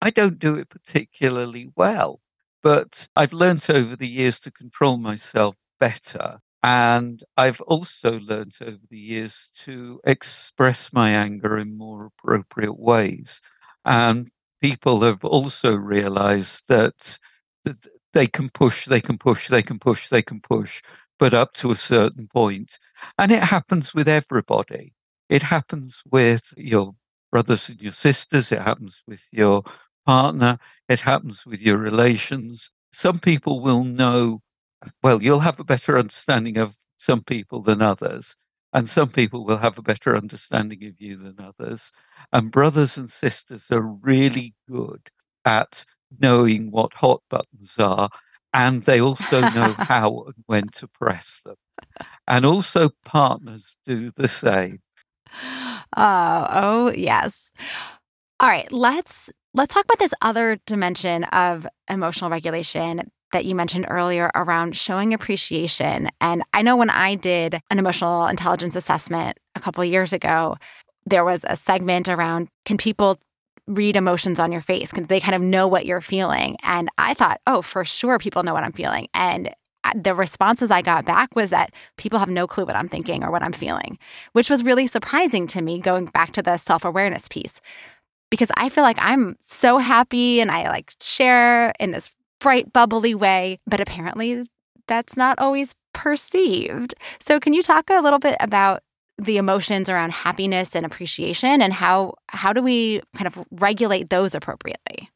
I 0.00 0.10
don't 0.10 0.38
do 0.38 0.54
it 0.54 0.68
particularly 0.68 1.70
well, 1.76 2.20
but 2.62 3.08
I've 3.16 3.32
learned 3.32 3.66
over 3.68 3.96
the 3.96 4.08
years 4.08 4.38
to 4.40 4.50
control 4.50 4.96
myself 4.96 5.56
better. 5.80 6.40
And 6.62 7.22
I've 7.36 7.60
also 7.62 8.18
learned 8.18 8.54
over 8.60 8.78
the 8.90 8.98
years 8.98 9.50
to 9.64 10.00
express 10.04 10.92
my 10.92 11.10
anger 11.10 11.56
in 11.58 11.78
more 11.78 12.06
appropriate 12.06 12.78
ways. 12.78 13.40
And 13.84 14.30
people 14.60 15.02
have 15.02 15.24
also 15.24 15.74
realized 15.74 16.64
that, 16.68 17.18
that 17.64 17.86
they 18.12 18.26
can 18.26 18.50
push, 18.50 18.86
they 18.86 19.00
can 19.00 19.18
push, 19.18 19.48
they 19.48 19.62
can 19.62 19.78
push, 19.78 20.08
they 20.08 20.22
can 20.22 20.40
push, 20.40 20.82
but 21.18 21.34
up 21.34 21.52
to 21.54 21.70
a 21.70 21.76
certain 21.76 22.28
point. 22.28 22.78
And 23.18 23.30
it 23.30 23.44
happens 23.44 23.94
with 23.94 24.08
everybody. 24.08 24.94
It 25.28 25.42
happens 25.42 26.02
with 26.10 26.52
your 26.56 26.94
brothers 27.30 27.68
and 27.68 27.80
your 27.80 27.92
sisters. 27.92 28.50
It 28.50 28.62
happens 28.62 29.02
with 29.06 29.22
your 29.30 29.62
partner. 30.08 30.58
It 30.88 31.00
happens 31.00 31.44
with 31.44 31.60
your 31.60 31.76
relations. 31.76 32.70
Some 32.94 33.18
people 33.18 33.60
will 33.60 33.84
know 33.84 34.40
well, 35.02 35.22
you'll 35.22 35.40
have 35.40 35.60
a 35.60 35.64
better 35.64 35.98
understanding 35.98 36.56
of 36.56 36.76
some 36.96 37.22
people 37.22 37.60
than 37.62 37.82
others, 37.82 38.36
and 38.72 38.88
some 38.88 39.10
people 39.10 39.44
will 39.44 39.58
have 39.58 39.76
a 39.76 39.82
better 39.82 40.16
understanding 40.16 40.84
of 40.84 41.00
you 41.00 41.16
than 41.16 41.36
others. 41.40 41.92
And 42.32 42.50
brothers 42.50 42.96
and 42.96 43.10
sisters 43.10 43.70
are 43.70 43.82
really 43.82 44.54
good 44.70 45.10
at 45.44 45.84
knowing 46.18 46.70
what 46.70 46.94
hot 46.94 47.22
buttons 47.28 47.74
are, 47.78 48.08
and 48.54 48.84
they 48.84 49.00
also 49.00 49.40
know 49.40 49.72
how 49.76 50.24
and 50.26 50.44
when 50.46 50.68
to 50.68 50.88
press 50.88 51.42
them. 51.44 51.56
And 52.26 52.46
also, 52.46 52.90
partners 53.04 53.76
do 53.84 54.10
the 54.16 54.28
same. 54.28 54.80
Uh, 55.94 56.46
oh, 56.50 56.92
yes. 56.92 57.50
All 58.40 58.48
right, 58.48 58.70
let's 58.72 59.30
let's 59.58 59.74
talk 59.74 59.84
about 59.84 59.98
this 59.98 60.14
other 60.22 60.56
dimension 60.66 61.24
of 61.24 61.66
emotional 61.90 62.30
regulation 62.30 63.10
that 63.32 63.44
you 63.44 63.56
mentioned 63.56 63.86
earlier 63.88 64.30
around 64.36 64.76
showing 64.76 65.12
appreciation. 65.12 66.08
And 66.20 66.44
I 66.54 66.62
know 66.62 66.76
when 66.76 66.90
I 66.90 67.16
did 67.16 67.60
an 67.68 67.80
emotional 67.80 68.28
intelligence 68.28 68.76
assessment 68.76 69.36
a 69.56 69.60
couple 69.60 69.84
years 69.84 70.12
ago, 70.12 70.56
there 71.06 71.24
was 71.24 71.44
a 71.44 71.56
segment 71.56 72.08
around 72.08 72.48
can 72.64 72.76
people 72.76 73.18
read 73.66 73.96
emotions 73.96 74.38
on 74.38 74.52
your 74.52 74.60
face? 74.60 74.92
Can 74.92 75.06
they 75.06 75.20
kind 75.20 75.34
of 75.34 75.42
know 75.42 75.66
what 75.66 75.84
you're 75.84 76.00
feeling? 76.00 76.56
And 76.62 76.88
I 76.96 77.12
thought, 77.14 77.40
oh, 77.46 77.60
for 77.60 77.84
sure, 77.84 78.18
people 78.18 78.44
know 78.44 78.54
what 78.54 78.64
I'm 78.64 78.72
feeling. 78.72 79.08
And 79.12 79.52
uh, 79.84 79.92
the 79.94 80.14
responses 80.14 80.70
I 80.70 80.82
got 80.82 81.04
back 81.04 81.34
was 81.34 81.50
that 81.50 81.72
people 81.96 82.20
have 82.20 82.30
no 82.30 82.46
clue 82.46 82.64
what 82.64 82.76
I'm 82.76 82.88
thinking 82.88 83.24
or 83.24 83.30
what 83.30 83.42
I'm 83.42 83.52
feeling, 83.52 83.98
which 84.32 84.48
was 84.48 84.64
really 84.64 84.86
surprising 84.86 85.46
to 85.48 85.60
me 85.60 85.80
going 85.80 86.06
back 86.06 86.32
to 86.34 86.42
the 86.42 86.56
self 86.56 86.84
awareness 86.84 87.26
piece. 87.28 87.60
Because 88.30 88.50
I 88.56 88.68
feel 88.68 88.84
like 88.84 88.98
I'm 89.00 89.36
so 89.40 89.78
happy 89.78 90.40
and 90.40 90.50
I 90.50 90.68
like 90.68 90.92
share 91.00 91.72
in 91.80 91.92
this 91.92 92.10
bright, 92.40 92.72
bubbly 92.72 93.14
way, 93.14 93.58
but 93.66 93.80
apparently 93.80 94.48
that's 94.86 95.16
not 95.16 95.38
always 95.38 95.74
perceived. 95.94 96.94
So, 97.20 97.40
can 97.40 97.52
you 97.52 97.62
talk 97.62 97.90
a 97.90 98.00
little 98.00 98.18
bit 98.18 98.36
about 98.40 98.82
the 99.18 99.36
emotions 99.36 99.88
around 99.88 100.12
happiness 100.12 100.76
and 100.76 100.86
appreciation 100.86 101.60
and 101.60 101.72
how 101.72 102.14
how 102.28 102.52
do 102.52 102.62
we 102.62 103.02
kind 103.16 103.26
of 103.26 103.44
regulate 103.50 104.10
those 104.10 104.34
appropriately? 104.34 105.10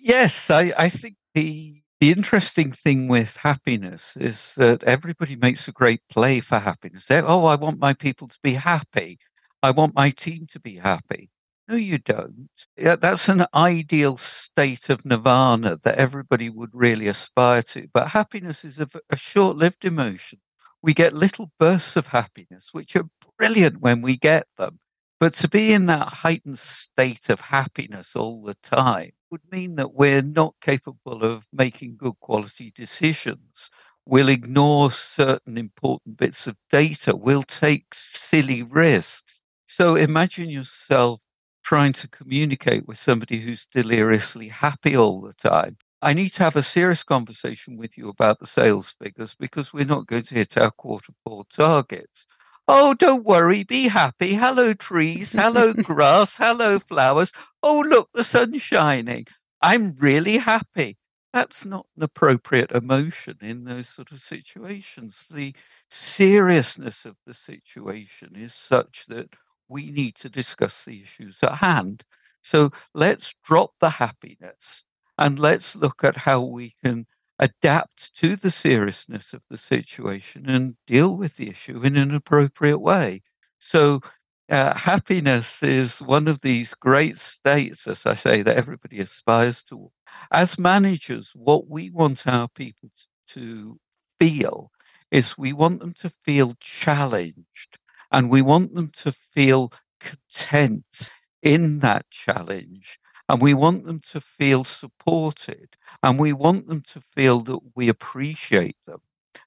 Yes, 0.00 0.50
I, 0.50 0.72
I 0.78 0.88
think 0.88 1.16
the 1.34 1.82
the 2.00 2.10
interesting 2.10 2.72
thing 2.72 3.06
with 3.06 3.36
happiness 3.38 4.16
is 4.16 4.54
that 4.56 4.82
everybody 4.82 5.36
makes 5.36 5.68
a 5.68 5.72
great 5.72 6.00
play 6.08 6.40
for 6.40 6.58
happiness. 6.58 7.06
They, 7.06 7.20
oh, 7.20 7.44
I 7.44 7.54
want 7.54 7.78
my 7.78 7.92
people 7.92 8.26
to 8.26 8.38
be 8.42 8.54
happy. 8.54 9.18
I 9.62 9.70
want 9.70 9.94
my 9.94 10.10
team 10.10 10.46
to 10.50 10.58
be 10.58 10.78
happy. 10.78 11.30
No, 11.72 11.78
you 11.78 11.96
don't. 11.96 12.50
Yeah, 12.76 12.96
that's 12.96 13.30
an 13.30 13.46
ideal 13.54 14.18
state 14.18 14.90
of 14.90 15.06
nirvana 15.06 15.76
that 15.84 15.94
everybody 15.96 16.50
would 16.50 16.68
really 16.74 17.08
aspire 17.08 17.62
to. 17.62 17.88
But 17.94 18.08
happiness 18.08 18.62
is 18.62 18.78
a, 18.78 18.88
a 19.08 19.16
short 19.16 19.56
lived 19.56 19.86
emotion. 19.86 20.40
We 20.82 20.92
get 20.92 21.14
little 21.14 21.50
bursts 21.58 21.96
of 21.96 22.08
happiness, 22.08 22.68
which 22.72 22.94
are 22.94 23.08
brilliant 23.38 23.80
when 23.80 24.02
we 24.02 24.18
get 24.18 24.48
them. 24.58 24.80
But 25.18 25.32
to 25.36 25.48
be 25.48 25.72
in 25.72 25.86
that 25.86 26.08
heightened 26.08 26.58
state 26.58 27.30
of 27.30 27.40
happiness 27.40 28.14
all 28.14 28.42
the 28.42 28.56
time 28.62 29.12
would 29.30 29.50
mean 29.50 29.76
that 29.76 29.94
we're 29.94 30.20
not 30.20 30.56
capable 30.60 31.24
of 31.24 31.46
making 31.54 31.96
good 31.96 32.20
quality 32.20 32.70
decisions. 32.76 33.70
We'll 34.04 34.28
ignore 34.28 34.92
certain 34.92 35.56
important 35.56 36.18
bits 36.18 36.46
of 36.46 36.56
data. 36.68 37.16
We'll 37.16 37.44
take 37.44 37.94
silly 37.94 38.62
risks. 38.62 39.40
So 39.66 39.94
imagine 39.94 40.50
yourself 40.50 41.22
trying 41.62 41.92
to 41.94 42.08
communicate 42.08 42.86
with 42.86 42.98
somebody 42.98 43.40
who's 43.40 43.66
deliriously 43.66 44.48
happy 44.48 44.96
all 44.96 45.20
the 45.20 45.32
time. 45.34 45.76
I 46.00 46.14
need 46.14 46.30
to 46.30 46.42
have 46.42 46.56
a 46.56 46.62
serious 46.62 47.04
conversation 47.04 47.76
with 47.76 47.96
you 47.96 48.08
about 48.08 48.40
the 48.40 48.46
sales 48.46 48.94
figures 49.00 49.36
because 49.38 49.72
we're 49.72 49.84
not 49.84 50.06
going 50.06 50.24
to 50.24 50.34
hit 50.34 50.58
our 50.58 50.72
quarter 50.72 51.12
four 51.24 51.44
targets. 51.44 52.26
Oh, 52.66 52.94
don't 52.94 53.24
worry, 53.24 53.62
be 53.62 53.88
happy. 53.88 54.34
Hello, 54.34 54.72
trees. 54.72 55.32
Hello, 55.32 55.72
grass. 55.74 56.36
Hello, 56.38 56.78
flowers. 56.78 57.32
Oh, 57.62 57.84
look, 57.86 58.08
the 58.14 58.24
sun's 58.24 58.62
shining. 58.62 59.26
I'm 59.60 59.94
really 59.98 60.38
happy. 60.38 60.96
That's 61.32 61.64
not 61.64 61.86
an 61.96 62.02
appropriate 62.02 62.72
emotion 62.72 63.38
in 63.40 63.64
those 63.64 63.88
sort 63.88 64.12
of 64.12 64.20
situations. 64.20 65.26
The 65.30 65.54
seriousness 65.90 67.04
of 67.04 67.16
the 67.26 67.34
situation 67.34 68.36
is 68.36 68.52
such 68.54 69.06
that 69.08 69.30
we 69.68 69.90
need 69.90 70.14
to 70.16 70.28
discuss 70.28 70.84
the 70.84 71.02
issues 71.02 71.38
at 71.42 71.56
hand. 71.56 72.04
So 72.42 72.70
let's 72.94 73.34
drop 73.44 73.72
the 73.80 73.90
happiness 73.90 74.84
and 75.16 75.38
let's 75.38 75.76
look 75.76 76.02
at 76.04 76.18
how 76.18 76.40
we 76.40 76.74
can 76.82 77.06
adapt 77.38 78.14
to 78.14 78.36
the 78.36 78.50
seriousness 78.50 79.32
of 79.32 79.42
the 79.50 79.58
situation 79.58 80.48
and 80.48 80.76
deal 80.86 81.16
with 81.16 81.36
the 81.36 81.48
issue 81.48 81.82
in 81.82 81.96
an 81.96 82.14
appropriate 82.14 82.78
way. 82.78 83.22
So, 83.58 84.00
uh, 84.48 84.76
happiness 84.76 85.62
is 85.62 86.00
one 86.00 86.28
of 86.28 86.42
these 86.42 86.74
great 86.74 87.16
states, 87.16 87.86
as 87.86 88.04
I 88.04 88.14
say, 88.14 88.42
that 88.42 88.56
everybody 88.56 89.00
aspires 89.00 89.62
to. 89.64 89.90
As 90.30 90.58
managers, 90.58 91.32
what 91.34 91.68
we 91.68 91.88
want 91.90 92.26
our 92.26 92.48
people 92.48 92.90
to 93.28 93.78
feel 94.20 94.70
is 95.10 95.38
we 95.38 95.52
want 95.52 95.80
them 95.80 95.94
to 95.94 96.10
feel 96.24 96.54
challenged 96.60 97.78
and 98.12 98.30
we 98.30 98.42
want 98.42 98.74
them 98.74 98.90
to 99.02 99.10
feel 99.10 99.72
content 100.00 101.10
in 101.42 101.80
that 101.80 102.10
challenge. 102.10 102.98
And 103.28 103.40
we 103.40 103.54
want 103.54 103.86
them 103.86 104.00
to 104.10 104.20
feel 104.20 104.64
supported. 104.64 105.76
And 106.02 106.18
we 106.18 106.32
want 106.32 106.68
them 106.68 106.82
to 106.92 107.00
feel 107.00 107.40
that 107.40 107.60
we 107.74 107.88
appreciate 107.88 108.76
them. 108.86 109.00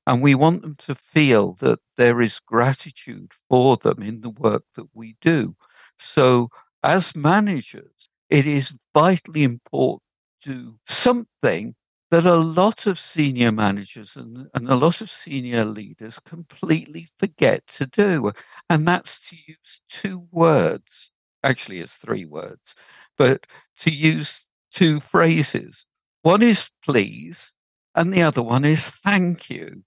And 0.08 0.22
we 0.24 0.34
want 0.34 0.64
them 0.64 0.76
to 0.80 0.96
feel 0.96 1.54
that 1.60 1.80
there 1.96 2.20
is 2.22 2.40
gratitude 2.40 3.34
for 3.48 3.78
them 3.78 4.02
in 4.02 4.22
the 4.22 4.32
work 4.32 4.64
that 4.76 4.88
we 4.94 5.16
do. 5.22 5.56
So, 6.00 6.50
as 6.84 7.16
managers, 7.16 8.10
it 8.30 8.48
is 8.48 8.74
vitally 8.94 9.44
important 9.44 10.02
to 10.42 10.50
do 10.50 10.76
something 10.88 11.76
that 12.16 12.26
a 12.26 12.36
lot 12.36 12.88
of 12.88 12.98
senior 12.98 13.52
managers 13.52 14.16
and, 14.16 14.48
and 14.54 14.70
a 14.70 14.76
lot 14.76 15.02
of 15.02 15.12
senior 15.12 15.66
leaders 15.66 16.18
completely 16.20 17.10
forget 17.20 17.68
to 17.68 17.86
do. 17.86 18.32
And 18.70 18.88
that's 18.88 19.20
to 19.30 19.36
use 19.46 19.82
two 19.90 20.26
words. 20.32 21.12
Actually, 21.44 21.80
it's 21.80 21.96
three 21.96 22.24
words, 22.24 22.74
but 23.18 23.46
to 23.80 23.92
use 23.92 24.46
two 24.72 25.02
phrases. 25.02 25.86
One 26.22 26.42
is 26.42 26.72
please, 26.82 27.52
and 27.94 28.14
the 28.14 28.24
other 28.24 28.42
one 28.42 28.64
is 28.64 28.90
thank 28.90 29.50
you. 29.50 29.84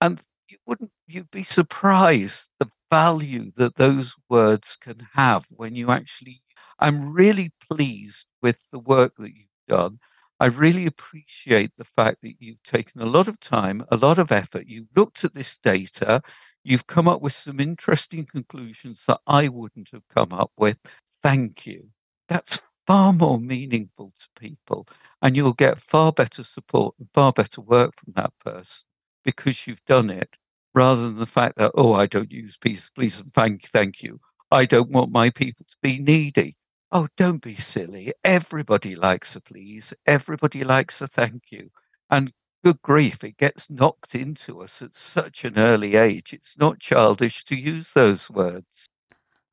And 0.00 0.20
you 0.48 0.58
wouldn't 0.66 0.92
you'd 1.08 1.32
be 1.32 1.42
surprised 1.42 2.48
the 2.60 2.70
value 2.92 3.50
that 3.56 3.74
those 3.74 4.14
words 4.30 4.78
can 4.80 5.08
have 5.14 5.46
when 5.50 5.74
you 5.74 5.90
actually 5.90 6.42
I'm 6.78 7.12
really 7.12 7.50
pleased 7.68 8.26
with 8.40 8.60
the 8.70 8.78
work 8.78 9.14
that 9.18 9.32
you've 9.34 9.48
done. 9.66 9.98
I 10.38 10.46
really 10.46 10.86
appreciate 10.86 11.72
the 11.78 11.84
fact 11.84 12.18
that 12.22 12.34
you've 12.38 12.62
taken 12.62 13.00
a 13.00 13.06
lot 13.06 13.28
of 13.28 13.40
time, 13.40 13.84
a 13.90 13.96
lot 13.96 14.18
of 14.18 14.30
effort. 14.30 14.66
You've 14.66 14.88
looked 14.94 15.24
at 15.24 15.34
this 15.34 15.56
data. 15.56 16.20
You've 16.62 16.86
come 16.86 17.08
up 17.08 17.22
with 17.22 17.32
some 17.32 17.58
interesting 17.60 18.26
conclusions 18.26 19.04
that 19.06 19.20
I 19.26 19.48
wouldn't 19.48 19.90
have 19.92 20.02
come 20.14 20.32
up 20.32 20.50
with. 20.58 20.78
Thank 21.22 21.66
you. 21.66 21.88
That's 22.28 22.60
far 22.86 23.12
more 23.12 23.38
meaningful 23.38 24.12
to 24.16 24.40
people 24.40 24.86
and 25.20 25.36
you'll 25.36 25.52
get 25.52 25.80
far 25.80 26.12
better 26.12 26.44
support 26.44 26.94
and 26.98 27.08
far 27.12 27.32
better 27.32 27.60
work 27.60 27.94
from 27.96 28.12
that 28.14 28.32
person 28.44 28.84
because 29.24 29.66
you've 29.66 29.84
done 29.86 30.08
it 30.08 30.36
rather 30.74 31.02
than 31.02 31.16
the 31.16 31.26
fact 31.26 31.56
that, 31.56 31.72
oh, 31.74 31.94
I 31.94 32.06
don't 32.06 32.30
use 32.30 32.56
please, 32.56 32.90
please 32.94 33.18
and 33.18 33.32
thank, 33.32 33.68
thank 33.68 34.02
you. 34.02 34.20
I 34.50 34.66
don't 34.66 34.90
want 34.90 35.10
my 35.10 35.30
people 35.30 35.66
to 35.68 35.76
be 35.82 35.98
needy. 35.98 36.56
Oh, 36.92 37.08
don't 37.16 37.42
be 37.42 37.56
silly. 37.56 38.12
Everybody 38.24 38.94
likes 38.94 39.34
a 39.34 39.40
please. 39.40 39.92
Everybody 40.06 40.62
likes 40.62 41.00
a 41.00 41.06
thank 41.06 41.50
you. 41.50 41.70
And 42.08 42.32
good 42.64 42.80
grief, 42.82 43.24
it 43.24 43.36
gets 43.36 43.68
knocked 43.68 44.14
into 44.14 44.60
us 44.62 44.80
at 44.80 44.94
such 44.94 45.44
an 45.44 45.58
early 45.58 45.96
age. 45.96 46.32
It's 46.32 46.56
not 46.58 46.78
childish 46.78 47.44
to 47.44 47.56
use 47.56 47.92
those 47.92 48.30
words. 48.30 48.88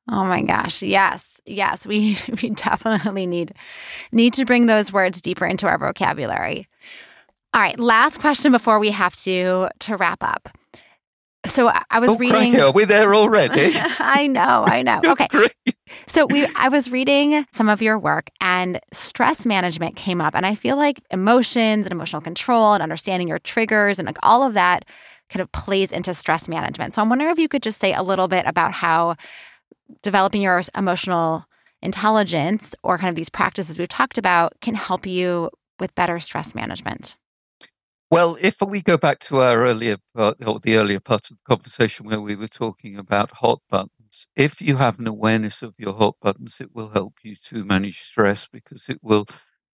Oh 0.09 0.25
my 0.25 0.41
gosh. 0.41 0.83
Yes. 0.83 1.41
Yes. 1.45 1.87
We 1.87 2.19
we 2.41 2.49
definitely 2.51 3.25
need 3.25 3.53
need 4.11 4.33
to 4.33 4.45
bring 4.45 4.65
those 4.65 4.93
words 4.93 5.21
deeper 5.21 5.45
into 5.45 5.67
our 5.67 5.77
vocabulary. 5.77 6.67
All 7.53 7.61
right, 7.61 7.79
last 7.79 8.19
question 8.19 8.51
before 8.51 8.79
we 8.79 8.89
have 8.91 9.15
to 9.17 9.69
to 9.79 9.95
wrap 9.95 10.23
up. 10.23 10.49
So 11.45 11.71
I 11.89 11.99
was 11.99 12.09
oh, 12.09 12.17
reading. 12.17 12.59
Are 12.59 12.71
we 12.71 12.85
there 12.85 13.13
already? 13.13 13.73
I 13.75 14.27
know, 14.27 14.63
I 14.65 14.81
know. 14.81 15.01
Okay. 15.13 15.27
So 16.07 16.25
we 16.25 16.47
I 16.55 16.69
was 16.69 16.91
reading 16.91 17.45
some 17.53 17.69
of 17.69 17.81
your 17.81 17.97
work 17.97 18.29
and 18.41 18.79
stress 18.91 19.45
management 19.45 19.95
came 19.95 20.21
up 20.21 20.35
and 20.35 20.45
I 20.45 20.55
feel 20.55 20.77
like 20.77 21.01
emotions 21.11 21.85
and 21.85 21.91
emotional 21.91 22.21
control 22.21 22.73
and 22.73 22.83
understanding 22.83 23.27
your 23.27 23.39
triggers 23.39 23.99
and 23.99 24.05
like 24.05 24.17
all 24.23 24.43
of 24.43 24.53
that 24.53 24.85
kind 25.29 25.41
of 25.41 25.51
plays 25.51 25.91
into 25.91 26.13
stress 26.13 26.47
management. 26.47 26.93
So 26.93 27.01
I'm 27.01 27.09
wondering 27.09 27.31
if 27.31 27.39
you 27.39 27.47
could 27.47 27.63
just 27.63 27.79
say 27.79 27.93
a 27.93 28.03
little 28.03 28.27
bit 28.27 28.45
about 28.45 28.71
how 28.71 29.15
developing 30.01 30.41
your 30.41 30.61
emotional 30.77 31.45
intelligence 31.81 32.75
or 32.83 32.97
kind 32.97 33.09
of 33.09 33.15
these 33.15 33.29
practices 33.29 33.77
we've 33.77 33.87
talked 33.89 34.17
about 34.17 34.53
can 34.61 34.75
help 34.75 35.05
you 35.05 35.49
with 35.79 35.95
better 35.95 36.19
stress 36.19 36.55
management. 36.55 37.17
Well, 38.09 38.37
if 38.39 38.61
we 38.61 38.81
go 38.81 38.95
back 38.95 39.19
to 39.21 39.39
our 39.39 39.65
earlier 39.65 39.97
part, 40.15 40.37
or 40.45 40.59
the 40.59 40.77
earlier 40.77 40.99
part 40.99 41.31
of 41.31 41.37
the 41.37 41.43
conversation 41.47 42.05
where 42.05 42.21
we 42.21 42.35
were 42.35 42.47
talking 42.47 42.95
about 42.95 43.31
hot 43.31 43.59
buttons, 44.13 44.27
if 44.35 44.61
you 44.61 44.77
have 44.77 44.99
an 44.99 45.07
awareness 45.07 45.61
of 45.61 45.73
your 45.77 45.93
hot 45.93 46.15
buttons, 46.21 46.57
it 46.59 46.73
will 46.73 46.89
help 46.89 47.15
you 47.23 47.35
to 47.49 47.63
manage 47.63 48.01
stress 48.01 48.47
because 48.51 48.89
it 48.89 48.99
will 49.01 49.25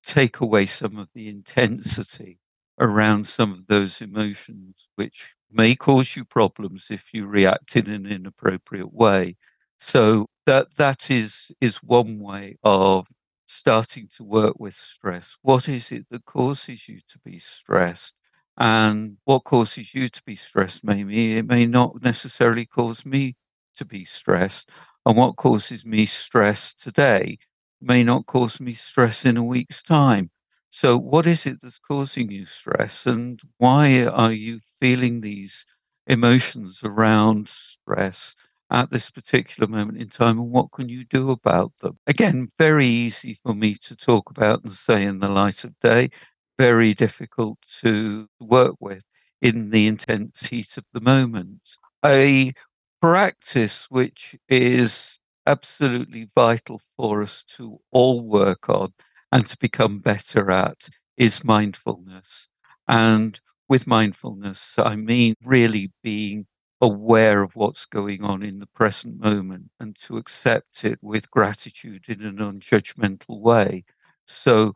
take 0.05 0.39
away 0.39 0.65
some 0.65 0.97
of 0.97 1.09
the 1.13 1.27
intensity 1.27 2.39
around 2.79 3.27
some 3.27 3.51
of 3.51 3.67
those 3.67 4.01
emotions, 4.01 4.87
which 4.95 5.33
may 5.51 5.75
cause 5.75 6.15
you 6.15 6.23
problems 6.23 6.87
if 6.89 7.13
you 7.13 7.25
react 7.27 7.75
in 7.75 7.89
an 7.89 8.05
inappropriate 8.05 8.93
way. 8.93 9.35
So 9.79 10.27
that 10.45 10.67
that 10.77 11.09
is 11.11 11.51
is 11.61 11.77
one 11.77 12.19
way 12.19 12.57
of 12.63 13.07
starting 13.47 14.07
to 14.15 14.23
work 14.23 14.55
with 14.59 14.75
stress. 14.75 15.35
What 15.41 15.67
is 15.67 15.91
it 15.91 16.05
that 16.11 16.25
causes 16.25 16.87
you 16.87 16.99
to 17.09 17.19
be 17.25 17.39
stressed? 17.39 18.13
And 18.57 19.17
what 19.25 19.43
causes 19.45 19.93
you 19.93 20.07
to 20.09 20.21
be 20.25 20.35
stressed, 20.35 20.83
maybe 20.83 21.37
it 21.37 21.45
may 21.47 21.65
not 21.65 22.01
necessarily 22.03 22.65
cause 22.65 23.05
me 23.05 23.35
to 23.79 23.85
be 23.85 24.05
stressed. 24.05 24.69
And 25.05 25.17
what 25.17 25.37
causes 25.37 25.85
me 25.85 26.05
stress 26.05 26.73
today 26.73 27.37
may 27.81 28.03
not 28.03 28.25
cause 28.27 28.59
me 28.59 28.73
stress 28.73 29.25
in 29.25 29.37
a 29.37 29.43
week's 29.43 29.81
time. 29.81 30.31
So, 30.71 30.97
what 30.97 31.25
is 31.25 31.45
it 31.45 31.59
that's 31.61 31.79
causing 31.79 32.29
you 32.31 32.45
stress, 32.45 33.05
and 33.07 33.39
why 33.57 34.05
are 34.05 34.31
you 34.31 34.59
feeling 34.79 35.21
these 35.21 35.65
emotions 36.07 36.81
around 36.83 37.47
stress? 37.49 38.35
at 38.71 38.91
this 38.91 39.09
particular 39.09 39.67
moment 39.67 39.97
in 39.97 40.07
time 40.09 40.37
and 40.37 40.51
what 40.51 40.71
can 40.71 40.87
you 40.89 41.03
do 41.03 41.31
about 41.31 41.71
them? 41.81 41.97
Again, 42.05 42.49
very 42.59 42.85
easy 42.85 43.33
for 43.33 43.55
me 43.55 43.73
to 43.73 43.95
talk 43.95 44.29
about 44.29 44.63
and 44.63 44.71
say 44.73 45.03
in 45.03 45.17
the 45.19 45.27
light 45.27 45.63
of 45.63 45.73
day, 45.79 46.09
very 46.57 46.93
difficult 46.93 47.57
to 47.81 48.27
work 48.39 48.75
with 48.79 49.03
in 49.41 49.71
the 49.71 49.87
intense 49.87 50.47
heat 50.47 50.77
of 50.77 50.83
the 50.93 50.99
moment. 51.01 51.61
A 52.05 52.53
practice 53.01 53.85
which 53.89 54.35
is 54.47 55.19
absolutely 55.45 56.29
vital 56.35 56.81
for 56.97 57.21
us 57.21 57.43
to 57.43 57.79
all 57.91 58.21
work 58.21 58.69
on 58.69 58.93
and 59.31 59.45
to 59.45 59.57
become 59.57 59.99
better 59.99 60.51
at 60.51 60.89
is 61.17 61.43
mindfulness. 61.43 62.49
And 62.87 63.39
with 63.67 63.87
mindfulness, 63.87 64.75
I 64.77 64.95
mean 64.95 65.35
really 65.43 65.91
being 66.03 66.47
aware 66.81 67.43
of 67.43 67.55
what's 67.55 67.85
going 67.85 68.23
on 68.23 68.41
in 68.43 68.59
the 68.59 68.67
present 68.67 69.19
moment 69.19 69.69
and 69.79 69.95
to 69.99 70.17
accept 70.17 70.83
it 70.85 70.97
with 71.01 71.29
gratitude 71.29 72.05
in 72.07 72.23
a 72.25 72.31
non 72.31 72.59
judgmental 72.59 73.39
way. 73.41 73.83
So, 74.25 74.73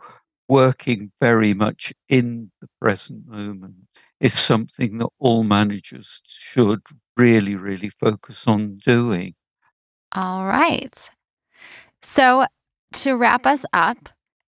working 0.47 1.12
very 1.21 1.53
much 1.53 1.93
in 2.09 2.51
the 2.62 2.67
present 2.81 3.25
moment 3.27 3.75
is 4.19 4.33
something 4.33 4.97
that 4.99 5.09
all 5.19 5.43
managers 5.43 6.21
should 6.25 6.81
really, 7.17 7.56
really 7.56 7.89
focus 7.89 8.47
on 8.47 8.78
doing. 8.78 9.36
All 10.12 10.45
right. 10.45 11.10
So, 12.02 12.45
to 12.93 13.15
wrap 13.15 13.45
us 13.45 13.65
up, 13.73 14.10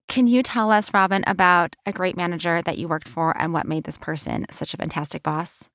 can 0.07 0.27
you 0.27 0.41
tell 0.41 0.71
us, 0.71 0.93
Robin, 0.93 1.23
about 1.27 1.75
a 1.85 1.91
great 1.91 2.17
manager 2.17 2.61
that 2.61 2.77
you 2.77 2.87
worked 2.87 3.07
for 3.07 3.35
and 3.39 3.53
what 3.53 3.67
made 3.67 3.83
this 3.83 3.97
person 3.97 4.45
such 4.49 4.73
a 4.73 4.77
fantastic 4.77 5.21
boss? 5.21 5.65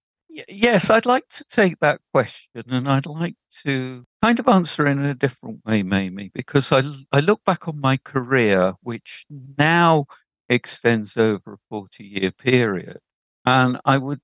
Yes, 0.48 0.90
I'd 0.90 1.06
like 1.06 1.28
to 1.28 1.44
take 1.44 1.78
that 1.78 2.00
question 2.12 2.64
and 2.68 2.88
I'd 2.88 3.06
like 3.06 3.36
to 3.64 4.04
kind 4.20 4.40
of 4.40 4.48
answer 4.48 4.84
in 4.86 4.98
a 5.04 5.14
different 5.14 5.60
way, 5.64 5.84
Mamie, 5.84 6.32
because 6.34 6.72
I, 6.72 6.82
I 7.12 7.20
look 7.20 7.44
back 7.44 7.68
on 7.68 7.80
my 7.80 7.98
career, 7.98 8.74
which 8.82 9.26
mm-hmm. 9.32 9.52
now 9.56 10.06
extends 10.48 11.16
over 11.16 11.52
a 11.54 11.58
40 11.70 12.04
year 12.04 12.32
period. 12.32 12.98
And 13.44 13.78
I 13.84 13.98
would 13.98 14.20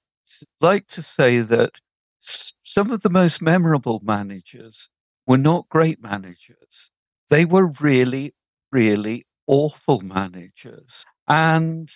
like 0.61 0.89
to 0.89 1.03
say 1.03 1.41
that 1.41 1.73
some 2.21 2.91
of 2.91 3.03
the 3.03 3.11
most 3.11 3.43
memorable 3.43 4.01
managers 4.05 4.89
were 5.27 5.39
not 5.39 5.69
great 5.69 6.03
managers. 6.03 6.91
They 7.29 7.45
were 7.45 7.71
really, 7.81 8.35
really 8.71 9.27
awful 9.47 10.01
managers. 10.01 11.05
And 11.29 11.91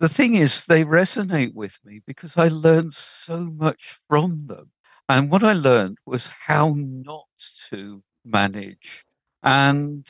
the 0.00 0.08
thing 0.08 0.34
is, 0.34 0.64
they 0.64 0.84
resonate 0.84 1.54
with 1.54 1.78
me 1.84 2.00
because 2.06 2.36
I 2.36 2.48
learned 2.48 2.94
so 2.94 3.44
much 3.44 3.98
from 4.08 4.46
them. 4.46 4.72
And 5.08 5.30
what 5.30 5.42
I 5.42 5.54
learned 5.54 5.98
was 6.06 6.28
how 6.46 6.74
not 6.76 7.26
to 7.70 8.02
manage. 8.24 9.04
And 9.42 10.06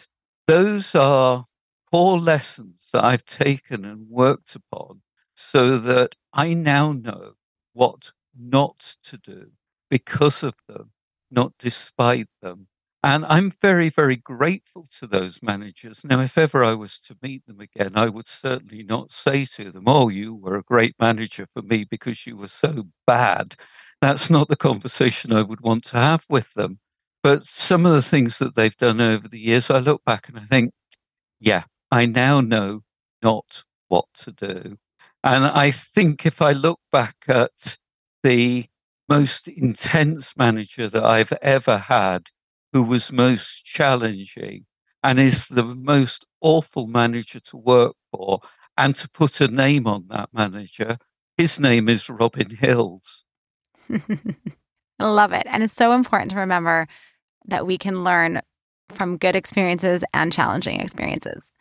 those 0.46 0.94
are 0.94 1.44
core 1.90 2.18
lessons 2.18 2.88
that 2.92 3.04
I've 3.04 3.24
taken 3.24 3.84
and 3.84 4.08
worked 4.08 4.54
upon 4.54 5.02
so 5.34 5.78
that 5.78 6.16
I 6.32 6.54
now 6.54 6.92
know 6.92 7.34
what 7.72 8.12
not 8.36 8.96
to 9.04 9.16
do 9.16 9.52
because 9.90 10.42
of 10.42 10.54
them, 10.68 10.92
not 11.30 11.52
despite 11.58 12.28
them. 12.42 12.68
And 13.02 13.24
I'm 13.26 13.52
very, 13.52 13.90
very 13.90 14.16
grateful 14.16 14.86
to 14.98 15.06
those 15.06 15.40
managers. 15.40 16.02
Now, 16.04 16.20
if 16.20 16.36
ever 16.36 16.64
I 16.64 16.74
was 16.74 16.98
to 17.00 17.16
meet 17.22 17.46
them 17.46 17.60
again, 17.60 17.92
I 17.94 18.08
would 18.08 18.26
certainly 18.26 18.82
not 18.82 19.12
say 19.12 19.44
to 19.44 19.70
them, 19.70 19.84
Oh, 19.86 20.08
you 20.08 20.34
were 20.34 20.56
a 20.56 20.64
great 20.64 20.96
manager 20.98 21.46
for 21.54 21.62
me 21.62 21.84
because 21.84 22.26
you 22.26 22.36
were 22.36 22.48
so 22.48 22.88
bad. 23.06 23.54
That's 24.00 24.30
not 24.30 24.48
the 24.48 24.56
conversation 24.56 25.32
I 25.32 25.42
would 25.42 25.60
want 25.60 25.84
to 25.86 25.96
have 25.96 26.24
with 26.28 26.54
them. 26.54 26.80
But 27.22 27.46
some 27.46 27.86
of 27.86 27.92
the 27.92 28.02
things 28.02 28.38
that 28.38 28.56
they've 28.56 28.76
done 28.76 29.00
over 29.00 29.28
the 29.28 29.40
years, 29.40 29.70
I 29.70 29.78
look 29.78 30.04
back 30.04 30.28
and 30.28 30.38
I 30.38 30.44
think, 30.44 30.72
yeah, 31.40 31.64
I 31.90 32.06
now 32.06 32.40
know 32.40 32.82
not 33.22 33.64
what 33.88 34.06
to 34.24 34.32
do. 34.32 34.78
And 35.24 35.46
I 35.46 35.70
think 35.70 36.26
if 36.26 36.40
I 36.40 36.52
look 36.52 36.80
back 36.92 37.16
at 37.28 37.78
the 38.22 38.66
most 39.08 39.48
intense 39.48 40.36
manager 40.36 40.88
that 40.88 41.04
I've 41.04 41.32
ever 41.40 41.78
had, 41.78 42.28
who 42.72 42.82
was 42.82 43.12
most 43.12 43.64
challenging 43.64 44.66
and 45.02 45.18
is 45.18 45.46
the 45.46 45.64
most 45.64 46.26
awful 46.40 46.86
manager 46.86 47.40
to 47.40 47.56
work 47.56 47.96
for 48.10 48.40
and 48.76 48.94
to 48.96 49.08
put 49.08 49.40
a 49.40 49.48
name 49.48 49.86
on 49.86 50.06
that 50.08 50.30
manager. 50.32 50.98
His 51.36 51.58
name 51.58 51.88
is 51.88 52.08
Robin 52.08 52.50
Hills. 52.50 53.24
I 53.90 55.06
love 55.06 55.32
it. 55.32 55.46
And 55.46 55.62
it's 55.62 55.74
so 55.74 55.92
important 55.92 56.32
to 56.32 56.36
remember 56.38 56.88
that 57.46 57.66
we 57.66 57.78
can 57.78 58.04
learn 58.04 58.40
from 58.94 59.16
good 59.16 59.36
experiences 59.36 60.02
and 60.12 60.32
challenging 60.32 60.80
experiences. 60.80 61.52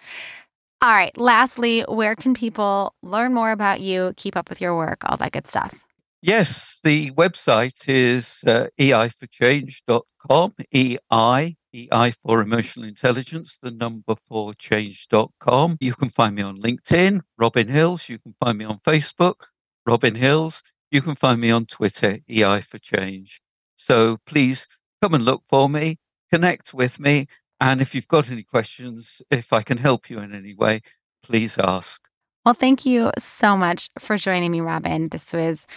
All 0.82 0.92
right. 0.92 1.16
Lastly, 1.18 1.82
where 1.88 2.16
can 2.16 2.34
people 2.34 2.94
learn 3.02 3.34
more 3.34 3.52
about 3.52 3.82
you, 3.82 4.14
keep 4.18 4.36
up 4.36 4.50
with 4.50 4.62
your 4.62 4.76
work, 4.76 5.02
all 5.06 5.18
that 5.18 5.32
good 5.32 5.48
stuff? 5.48 5.87
Yes, 6.22 6.80
the 6.84 7.12
website 7.12 7.88
is 7.88 8.40
uh, 8.48 8.68
eiforchange.com, 8.80 10.54
EI, 10.74 11.58
EI 11.74 12.12
for 12.12 12.42
emotional 12.42 12.88
intelligence, 12.88 13.58
the 13.62 13.70
number 13.70 14.16
for 14.16 14.54
change.com. 14.56 15.78
You 15.80 15.94
can 15.94 16.10
find 16.10 16.36
me 16.36 16.42
on 16.42 16.58
LinkedIn, 16.58 17.22
Robin 17.38 17.68
Hills. 17.68 18.10
You 18.10 18.18
can 18.18 18.34
find 18.40 18.58
me 18.58 18.66
on 18.66 18.80
Facebook, 18.80 19.46
Robin 19.86 20.16
Hills. 20.16 20.64
You 20.90 21.02
can 21.04 21.16
find 21.16 21.40
me 21.40 21.52
on 21.52 21.66
Twitter, 21.66 22.18
EI 22.28 22.62
for 22.62 22.80
change. 22.80 23.40
So 23.76 24.18
please 24.26 24.68
come 25.02 25.14
and 25.14 25.24
look 25.24 25.44
for 25.48 25.70
me, 25.70 26.00
connect 26.32 26.74
with 26.74 27.00
me, 27.00 27.28
And 27.60 27.82
if 27.82 27.94
you've 27.96 28.08
got 28.08 28.32
any 28.32 28.44
questions, 28.44 29.22
if 29.30 29.54
I 29.54 29.62
can 29.62 29.78
help 29.78 30.10
you 30.10 30.20
in 30.20 30.34
any 30.34 30.54
way, 30.56 30.82
please 31.24 31.58
ask. 31.58 32.07
Well, 32.48 32.54
thank 32.54 32.86
you 32.86 33.12
so 33.20 33.58
much 33.58 33.90
for 34.00 34.16
joining 34.16 34.52
me, 34.52 34.62
Robin. 34.62 35.10
This 35.10 35.34
was 35.34 35.68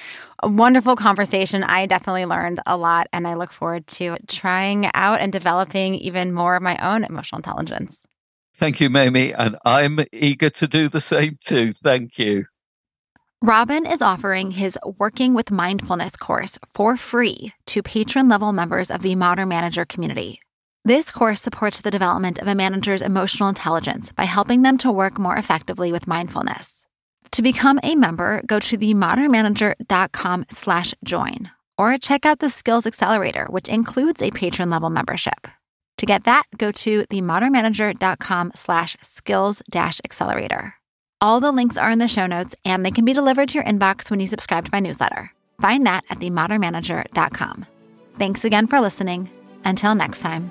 a 0.40 0.48
wonderful 0.48 0.94
conversation. 0.94 1.64
I 1.64 1.84
definitely 1.86 2.26
learned 2.26 2.60
a 2.64 2.76
lot, 2.76 3.08
and 3.12 3.26
I 3.26 3.34
look 3.34 3.50
forward 3.50 3.88
to 3.88 4.18
trying 4.28 4.88
out 4.94 5.20
and 5.20 5.32
developing 5.32 5.96
even 5.96 6.32
more 6.32 6.54
of 6.54 6.62
my 6.62 6.76
own 6.76 7.02
emotional 7.02 7.38
intelligence. 7.40 7.98
Thank 8.54 8.78
you, 8.78 8.88
Mamie. 8.88 9.34
And 9.34 9.56
I'm 9.64 9.98
eager 10.12 10.48
to 10.48 10.68
do 10.68 10.88
the 10.88 11.00
same 11.00 11.38
too. 11.44 11.72
Thank 11.72 12.20
you. 12.20 12.44
Robin 13.42 13.84
is 13.84 14.00
offering 14.00 14.52
his 14.52 14.78
Working 14.96 15.34
with 15.34 15.50
Mindfulness 15.50 16.14
course 16.16 16.56
for 16.72 16.96
free 16.96 17.52
to 17.66 17.82
patron 17.82 18.28
level 18.28 18.52
members 18.52 18.92
of 18.92 19.02
the 19.02 19.16
Modern 19.16 19.48
Manager 19.48 19.84
community. 19.84 20.40
This 20.84 21.10
course 21.10 21.40
supports 21.40 21.80
the 21.80 21.90
development 21.90 22.38
of 22.38 22.48
a 22.48 22.54
manager's 22.54 23.02
emotional 23.02 23.48
intelligence 23.48 24.12
by 24.12 24.24
helping 24.24 24.62
them 24.62 24.78
to 24.78 24.90
work 24.90 25.18
more 25.18 25.36
effectively 25.36 25.92
with 25.92 26.06
mindfulness. 26.06 26.86
To 27.32 27.42
become 27.42 27.78
a 27.82 27.94
member, 27.96 28.42
go 28.46 28.58
to 28.60 28.78
themodernmanager.com 28.78 30.46
slash 30.50 30.94
join 31.04 31.50
or 31.78 31.96
check 31.98 32.26
out 32.26 32.40
the 32.40 32.50
Skills 32.50 32.86
Accelerator, 32.86 33.46
which 33.50 33.68
includes 33.68 34.20
a 34.20 34.30
patron 34.30 34.68
level 34.70 34.90
membership. 34.90 35.46
To 35.98 36.06
get 36.06 36.24
that, 36.24 36.44
go 36.56 36.72
to 36.72 37.04
themodernmanager.com 37.04 38.52
slash 38.54 38.96
skills 39.02 39.62
dash 39.70 40.00
accelerator. 40.02 40.74
All 41.20 41.40
the 41.40 41.52
links 41.52 41.76
are 41.76 41.90
in 41.90 41.98
the 41.98 42.08
show 42.08 42.26
notes 42.26 42.54
and 42.64 42.84
they 42.84 42.90
can 42.90 43.04
be 43.04 43.12
delivered 43.12 43.50
to 43.50 43.56
your 43.56 43.64
inbox 43.64 44.10
when 44.10 44.18
you 44.18 44.26
subscribe 44.26 44.64
to 44.64 44.70
my 44.72 44.80
newsletter. 44.80 45.30
Find 45.60 45.86
that 45.86 46.04
at 46.08 46.18
themodernmanager.com. 46.18 47.66
Thanks 48.18 48.44
again 48.44 48.66
for 48.66 48.80
listening. 48.80 49.28
Until 49.62 49.94
next 49.94 50.20
time. 50.20 50.50